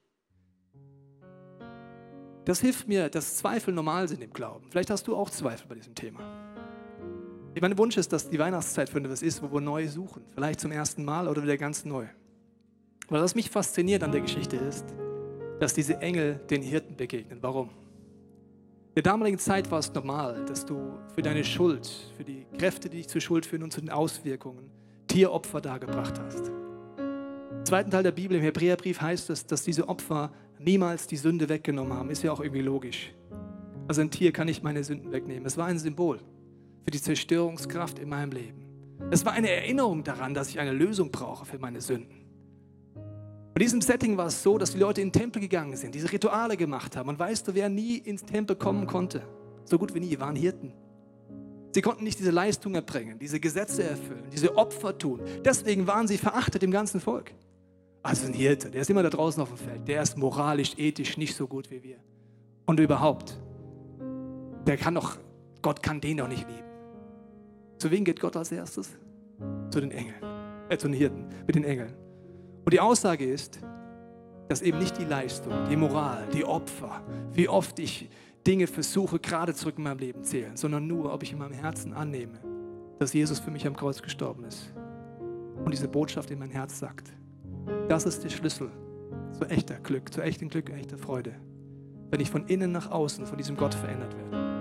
Das 2.45 2.61
hilft 2.61 2.89
mir, 2.89 3.09
dass 3.09 3.37
Zweifel 3.37 3.73
normal 3.73 4.09
sind 4.09 4.23
im 4.23 4.33
Glauben. 4.33 4.67
Vielleicht 4.71 4.91
hast 4.91 5.07
du 5.07 5.15
auch 5.15 5.31
Zweifel 5.31 5.67
bei 5.69 5.77
diesem 5.77 5.95
Thema. 5.95 6.21
Mein 7.61 7.79
Wunsch 7.79 7.97
ist, 7.97 8.13
dass 8.13 8.29
die 8.29 8.39
Weihnachtszeit 8.39 8.89
für 8.89 8.99
etwas 8.99 9.23
ist, 9.23 9.43
wo 9.43 9.53
wir 9.53 9.61
neu 9.61 9.87
suchen. 9.87 10.25
Vielleicht 10.35 10.61
zum 10.61 10.73
ersten 10.73 11.05
Mal 11.05 11.29
oder 11.29 11.43
wieder 11.43 11.57
ganz 11.57 11.85
neu. 11.85 12.07
Aber 13.09 13.21
was 13.21 13.35
mich 13.35 13.51
fasziniert 13.51 14.03
an 14.03 14.11
der 14.11 14.23
Geschichte 14.23 14.57
ist, 14.57 14.87
dass 15.61 15.75
diese 15.75 15.99
Engel 16.01 16.41
den 16.51 16.63
Hirten 16.63 16.97
begegnen. 16.97 17.39
Warum? 17.41 17.69
In 17.69 18.95
der 18.97 19.05
damaligen 19.05 19.39
Zeit 19.39 19.71
war 19.71 19.79
es 19.79 19.93
normal, 19.95 20.45
dass 20.47 20.67
du 20.67 20.99
für 21.15 21.23
deine 21.23 21.45
Schuld, 21.45 21.89
für 22.17 22.25
die 22.25 22.47
Kräfte, 22.59 22.91
die 22.91 22.99
dich 22.99 23.09
zur 23.09 23.21
Schuld 23.21 23.47
führen 23.47 23.63
und 23.63 23.73
zu 23.73 23.81
den 23.81 23.91
Auswirkungen, 23.91 24.71
Tieropfer 25.07 25.61
dargebracht 25.61 26.19
hast. 26.19 26.49
Im 26.49 27.65
zweiten 27.65 27.91
Teil 27.91 28.03
der 28.03 28.13
Bibel, 28.13 28.37
im 28.37 28.43
Hebräerbrief, 28.43 29.01
heißt 29.01 29.31
es, 29.31 29.47
dass 29.47 29.63
diese 29.63 29.89
Opfer 29.89 30.33
niemals 30.65 31.07
die 31.07 31.17
Sünde 31.17 31.49
weggenommen 31.49 31.93
haben. 31.93 32.11
Ist 32.11 32.23
ja 32.23 32.33
auch 32.33 32.41
irgendwie 32.41 32.63
logisch. 32.63 33.13
Also 33.89 34.01
ein 34.01 34.11
Tier 34.11 34.33
kann 34.33 34.47
nicht 34.47 34.63
meine 34.63 34.85
Sünden 34.85 35.13
wegnehmen. 35.13 35.45
Es 35.45 35.57
war 35.57 35.67
ein 35.67 35.79
Symbol 35.79 36.19
für 36.85 36.91
die 36.91 37.01
Zerstörungskraft 37.01 37.99
in 37.99 38.09
meinem 38.09 38.33
Leben. 38.33 38.65
Es 39.11 39.25
war 39.25 39.33
eine 39.33 39.51
Erinnerung 39.51 40.05
daran, 40.05 40.35
dass 40.35 40.49
ich 40.49 40.59
eine 40.59 40.73
Lösung 40.73 41.11
brauche 41.11 41.45
für 41.45 41.59
meine 41.59 41.81
Sünden. 41.81 42.23
In 43.55 43.61
diesem 43.61 43.81
Setting 43.83 44.17
war 44.17 44.27
es 44.27 44.43
so, 44.43 44.57
dass 44.57 44.73
die 44.73 44.79
Leute 44.79 45.03
in 45.03 45.09
den 45.09 45.13
Tempel 45.13 45.43
gegangen 45.43 45.77
sind, 45.77 45.95
diese 45.95 46.11
Rituale 46.11 46.57
gemacht 46.57 46.97
haben. 46.97 47.09
Und 47.09 47.19
weißt 47.19 47.49
du, 47.49 47.55
wer 47.55 47.69
nie 47.69 47.99
ins 47.99 48.25
Tempel 48.25 48.57
kommen 48.57 48.87
konnte? 48.87 49.23
So 49.65 49.79
gut 49.79 49.95
wie 49.95 50.01
nie, 50.01 50.19
waren 50.19 50.37
Hirten. 50.37 50.73
Sie 51.75 51.83
konnten 51.83 52.05
nicht 52.05 52.19
diese 52.19 52.31
Leistung 52.31 52.75
erbringen, 52.75 53.19
diese 53.19 53.41
Gesetze 53.41 53.85
erfüllen, 53.85 54.25
diese 54.33 54.57
Opfer 54.57 54.97
tun. 54.97 55.21
Deswegen 55.45 55.87
waren 55.87 56.07
sie 56.07 56.19
verachtet 56.19 56.63
im 56.63 56.71
ganzen 56.71 57.01
Volk. 57.01 57.33
Also 58.03 58.27
ein 58.27 58.33
Hirte, 58.33 58.71
der 58.71 58.81
ist 58.81 58.91
immer 58.91 59.03
da 59.03 59.11
draußen 59.11 59.41
auf 59.43 59.49
dem 59.49 59.59
Feld. 59.59 59.87
Der 59.87 60.03
ist 60.03 60.19
moralisch, 60.19 60.75
ethisch 60.77 61.17
nicht 61.17 61.37
so 61.37 61.47
gut 61.47 61.71
wie 61.71 61.83
wir. 61.83 61.97
Und 62.67 62.81
überhaupt, 62.81 63.39
der 64.67 64.77
kann 64.77 64.95
doch, 64.95 65.19
Gott 65.61 65.83
kann 65.83 66.01
den 66.01 66.17
doch 66.17 66.29
nicht 66.29 66.49
lieben. 66.49 66.63
Zu 67.79 67.91
wem 67.91 68.05
geht 68.05 68.21
Gott 68.21 68.37
als 68.37 68.51
erstes? 68.51 68.91
Zu 69.71 69.81
den 69.81 69.91
Engeln, 69.91 70.15
äh, 70.69 70.77
zu 70.77 70.89
den 70.89 70.97
Hirten, 70.97 71.27
mit 71.47 71.55
den 71.55 71.65
Engeln. 71.65 71.93
Und 72.65 72.73
die 72.73 72.81
Aussage 72.81 73.25
ist, 73.25 73.61
dass 74.49 74.63
eben 74.63 74.79
nicht 74.79 74.99
die 74.99 75.05
Leistung, 75.05 75.53
die 75.71 75.77
Moral, 75.77 76.27
die 76.33 76.45
Opfer, 76.45 77.03
wie 77.33 77.49
oft 77.49 77.79
ich 77.79 78.09
Dinge 78.47 78.67
versuche 78.67 79.19
gerade 79.19 79.55
zurück 79.55 79.77
in 79.79 79.85
meinem 79.85 79.99
Leben 79.99 80.25
zählen, 80.25 80.57
sondern 80.57 80.87
nur, 80.87 81.13
ob 81.13 81.23
ich 81.23 81.33
in 81.33 81.39
meinem 81.39 81.55
Herzen 81.55 81.93
annehme, 81.93 82.39
dass 82.99 83.13
Jesus 83.13 83.39
für 83.39 83.51
mich 83.51 83.67
am 83.67 83.77
Kreuz 83.77 84.03
gestorben 84.03 84.45
ist. 84.45 84.73
Und 85.65 85.71
diese 85.73 85.89
Botschaft 85.89 86.31
in 86.31 86.39
mein 86.39 86.51
Herz 86.51 86.79
sagt, 86.79 87.13
das 87.89 88.05
ist 88.07 88.25
der 88.25 88.31
Schlüssel 88.31 88.71
zu 89.33 89.45
echter 89.47 89.77
Glück, 89.77 90.13
zu 90.13 90.21
echtem 90.23 90.49
Glück, 90.49 90.71
echter 90.71 90.99
Freude. 90.99 91.35
Wenn 92.11 92.21
ich 92.21 92.31
von 92.31 92.47
innen 92.47 92.73
nach 92.73 92.91
außen 92.91 93.27
von 93.27 93.39
diesem 93.39 93.57
Gott 93.57 93.75
verändert 93.75 94.15
werde. 94.17 94.53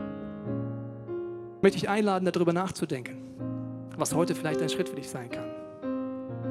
Möchte 1.62 1.78
ich 1.78 1.90
einladen, 1.90 2.30
darüber 2.32 2.54
nachzudenken, 2.54 3.18
was 3.98 4.16
heute 4.16 4.34
vielleicht 4.34 4.62
ein 4.62 4.70
Schritt 4.70 4.90
für 4.90 4.96
dich 4.96 5.10
sein 5.10 5.30
kann. 5.30 5.50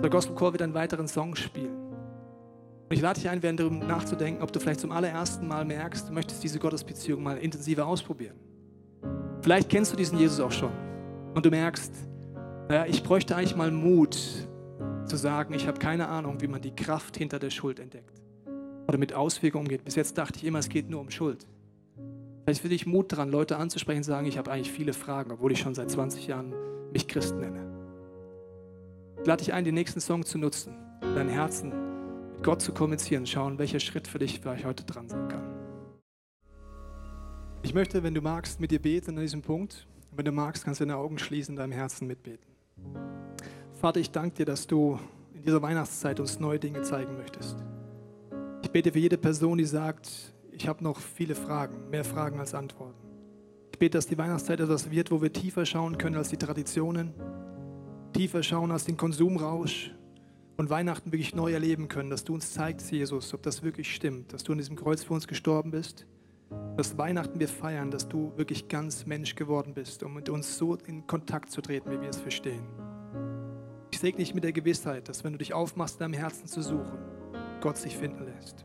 Der 0.02 0.10
Gospelchor 0.10 0.52
wird 0.52 0.62
einen 0.62 0.74
weiteren 0.74 1.08
Song 1.08 1.34
spielen. 1.34 1.76
Und 2.88 2.96
ich 2.96 3.00
lade 3.00 3.20
dich 3.20 3.28
ein, 3.28 3.40
darüber 3.40 3.84
nachzudenken, 3.84 4.42
ob 4.42 4.52
du 4.52 4.60
vielleicht 4.60 4.80
zum 4.80 4.92
allerersten 4.92 5.46
Mal 5.46 5.64
merkst, 5.64 6.08
du 6.08 6.12
möchtest 6.12 6.42
diese 6.42 6.58
Gottesbeziehung 6.58 7.22
mal 7.22 7.38
intensiver 7.38 7.86
ausprobieren. 7.86 8.36
Vielleicht 9.42 9.68
kennst 9.68 9.92
du 9.92 9.96
diesen 9.96 10.18
Jesus 10.18 10.40
auch 10.40 10.52
schon 10.52 10.72
und 11.34 11.46
du 11.46 11.50
merkst, 11.50 11.92
naja, 12.68 12.86
ich 12.86 13.02
bräuchte 13.02 13.36
eigentlich 13.36 13.56
mal 13.56 13.70
Mut 13.70 14.48
zu 15.10 15.16
sagen, 15.16 15.52
ich 15.54 15.66
habe 15.66 15.78
keine 15.78 16.08
Ahnung, 16.08 16.40
wie 16.40 16.46
man 16.46 16.62
die 16.62 16.74
Kraft 16.74 17.16
hinter 17.16 17.40
der 17.40 17.50
Schuld 17.50 17.80
entdeckt 17.80 18.22
oder 18.86 18.96
mit 18.96 19.12
Auswirkungen 19.12 19.66
umgeht. 19.66 19.84
Bis 19.84 19.96
jetzt 19.96 20.16
dachte 20.16 20.38
ich 20.38 20.44
immer, 20.44 20.60
es 20.60 20.68
geht 20.68 20.88
nur 20.88 21.00
um 21.00 21.10
Schuld. 21.10 21.46
Vielleicht 22.44 22.62
für 22.62 22.68
dich 22.68 22.86
Mut 22.86 23.12
daran, 23.12 23.28
Leute 23.28 23.56
anzusprechen 23.56 23.98
und 23.98 24.04
sagen, 24.04 24.26
ich 24.26 24.38
habe 24.38 24.50
eigentlich 24.50 24.70
viele 24.70 24.92
Fragen, 24.92 25.32
obwohl 25.32 25.50
ich 25.52 25.58
schon 25.58 25.74
seit 25.74 25.90
20 25.90 26.28
Jahren 26.28 26.54
mich 26.92 27.08
Christ 27.08 27.34
nenne. 27.34 27.66
Ich 29.20 29.26
lade 29.26 29.44
dich 29.44 29.52
ein, 29.52 29.64
den 29.64 29.74
nächsten 29.74 30.00
Song 30.00 30.24
zu 30.24 30.38
nutzen, 30.38 30.74
dein 31.00 31.28
Herzen 31.28 31.72
mit 32.32 32.44
Gott 32.44 32.62
zu 32.62 32.72
kommunizieren, 32.72 33.26
schauen, 33.26 33.58
welcher 33.58 33.80
Schritt 33.80 34.06
für 34.08 34.18
dich 34.18 34.40
vielleicht 34.40 34.64
heute 34.64 34.84
dran 34.84 35.08
sein 35.08 35.28
kann. 35.28 35.44
Ich 37.62 37.74
möchte, 37.74 38.02
wenn 38.02 38.14
du 38.14 38.22
magst, 38.22 38.60
mit 38.60 38.70
dir 38.70 38.80
beten 38.80 39.16
an 39.16 39.22
diesem 39.22 39.42
Punkt. 39.42 39.86
Wenn 40.12 40.24
du 40.24 40.32
magst, 40.32 40.64
kannst 40.64 40.80
du 40.80 40.84
deine 40.84 40.96
Augen 40.96 41.18
schließen, 41.18 41.56
deinem 41.56 41.72
Herzen 41.72 42.06
mitbeten. 42.06 42.48
Vater, 43.80 43.98
ich 43.98 44.10
danke 44.10 44.36
dir, 44.36 44.44
dass 44.44 44.66
du 44.66 44.98
in 45.32 45.42
dieser 45.42 45.62
Weihnachtszeit 45.62 46.20
uns 46.20 46.38
neue 46.38 46.58
Dinge 46.58 46.82
zeigen 46.82 47.16
möchtest. 47.16 47.56
Ich 48.62 48.70
bete 48.70 48.92
für 48.92 48.98
jede 48.98 49.16
Person, 49.16 49.56
die 49.56 49.64
sagt, 49.64 50.34
ich 50.52 50.68
habe 50.68 50.84
noch 50.84 50.98
viele 50.98 51.34
Fragen, 51.34 51.88
mehr 51.88 52.04
Fragen 52.04 52.38
als 52.40 52.52
Antworten. 52.52 53.08
Ich 53.72 53.78
bete, 53.78 53.96
dass 53.96 54.06
die 54.06 54.18
Weihnachtszeit 54.18 54.60
etwas 54.60 54.90
wird, 54.90 55.10
wo 55.10 55.22
wir 55.22 55.32
tiefer 55.32 55.64
schauen 55.64 55.96
können 55.96 56.16
als 56.16 56.28
die 56.28 56.36
Traditionen, 56.36 57.14
tiefer 58.12 58.42
schauen 58.42 58.70
als 58.70 58.84
den 58.84 58.98
Konsumrausch 58.98 59.94
und 60.58 60.68
Weihnachten 60.68 61.10
wirklich 61.10 61.34
neu 61.34 61.50
erleben 61.50 61.88
können, 61.88 62.10
dass 62.10 62.24
du 62.24 62.34
uns 62.34 62.52
zeigst, 62.52 62.92
Jesus, 62.92 63.32
ob 63.32 63.42
das 63.42 63.62
wirklich 63.62 63.94
stimmt, 63.94 64.34
dass 64.34 64.44
du 64.44 64.52
an 64.52 64.58
diesem 64.58 64.76
Kreuz 64.76 65.04
für 65.04 65.14
uns 65.14 65.26
gestorben 65.26 65.70
bist, 65.70 66.04
dass 66.76 66.98
Weihnachten 66.98 67.40
wir 67.40 67.48
feiern, 67.48 67.90
dass 67.90 68.06
du 68.06 68.32
wirklich 68.36 68.68
ganz 68.68 69.06
Mensch 69.06 69.36
geworden 69.36 69.72
bist, 69.72 70.02
um 70.02 70.12
mit 70.12 70.28
uns 70.28 70.58
so 70.58 70.74
in 70.86 71.06
Kontakt 71.06 71.50
zu 71.50 71.62
treten, 71.62 71.90
wie 71.90 72.02
wir 72.02 72.10
es 72.10 72.20
verstehen. 72.20 72.79
Ich 73.90 73.98
segne 73.98 74.18
dich 74.18 74.34
mit 74.34 74.44
der 74.44 74.52
Gewissheit, 74.52 75.08
dass 75.08 75.24
wenn 75.24 75.32
du 75.32 75.38
dich 75.38 75.52
aufmachst, 75.52 75.96
in 75.96 76.00
deinem 76.00 76.14
Herzen 76.14 76.46
zu 76.46 76.62
suchen, 76.62 76.98
Gott 77.60 77.76
sich 77.76 77.96
finden 77.96 78.24
lässt. 78.24 78.64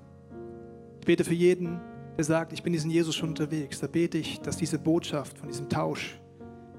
Ich 0.99 1.05
bete 1.05 1.23
für 1.23 1.33
jeden, 1.33 1.81
der 2.17 2.23
sagt, 2.23 2.53
ich 2.53 2.63
bin 2.63 2.73
diesen 2.73 2.91
Jesus 2.91 3.15
schon 3.15 3.29
unterwegs. 3.29 3.79
Da 3.79 3.87
bete 3.87 4.17
ich, 4.17 4.39
dass 4.41 4.57
diese 4.57 4.79
Botschaft 4.79 5.37
von 5.37 5.49
diesem 5.49 5.69
Tausch 5.69 6.19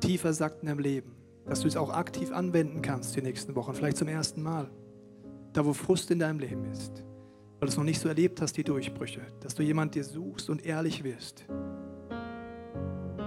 tiefer 0.00 0.32
sagt 0.32 0.62
in 0.62 0.68
deinem 0.68 0.78
Leben 0.78 1.16
dass 1.46 1.60
du 1.60 1.68
es 1.68 1.76
auch 1.76 1.90
aktiv 1.90 2.32
anwenden 2.32 2.82
kannst 2.82 3.16
die 3.16 3.22
nächsten 3.22 3.54
Wochen, 3.54 3.72
vielleicht 3.74 3.96
zum 3.96 4.08
ersten 4.08 4.42
Mal. 4.42 4.68
Da, 5.52 5.64
wo 5.64 5.72
Frust 5.72 6.10
in 6.10 6.18
deinem 6.18 6.38
Leben 6.38 6.64
ist, 6.66 7.04
weil 7.58 7.66
du 7.66 7.68
es 7.68 7.76
noch 7.76 7.84
nicht 7.84 8.00
so 8.00 8.08
erlebt 8.08 8.42
hast, 8.42 8.56
die 8.56 8.64
Durchbrüche, 8.64 9.22
dass 9.40 9.54
du 9.54 9.62
jemand 9.62 9.94
dir 9.94 10.04
suchst 10.04 10.50
und 10.50 10.66
ehrlich 10.66 11.02
wirst. 11.02 11.46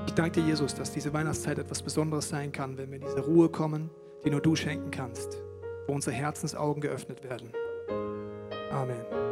Ich 0.05 0.13
danke 0.13 0.41
dir, 0.41 0.47
Jesus, 0.47 0.75
dass 0.75 0.91
diese 0.91 1.11
Weihnachtszeit 1.13 1.57
etwas 1.57 1.81
Besonderes 1.81 2.29
sein 2.29 2.51
kann, 2.51 2.77
wenn 2.77 2.91
wir 2.91 2.97
in 2.97 3.05
diese 3.05 3.21
Ruhe 3.21 3.49
kommen, 3.49 3.89
die 4.23 4.29
nur 4.29 4.41
du 4.41 4.55
schenken 4.55 4.91
kannst, 4.91 5.41
wo 5.87 5.93
unsere 5.93 6.15
Herzensaugen 6.15 6.81
geöffnet 6.81 7.23
werden. 7.23 7.51
Amen. 8.71 9.28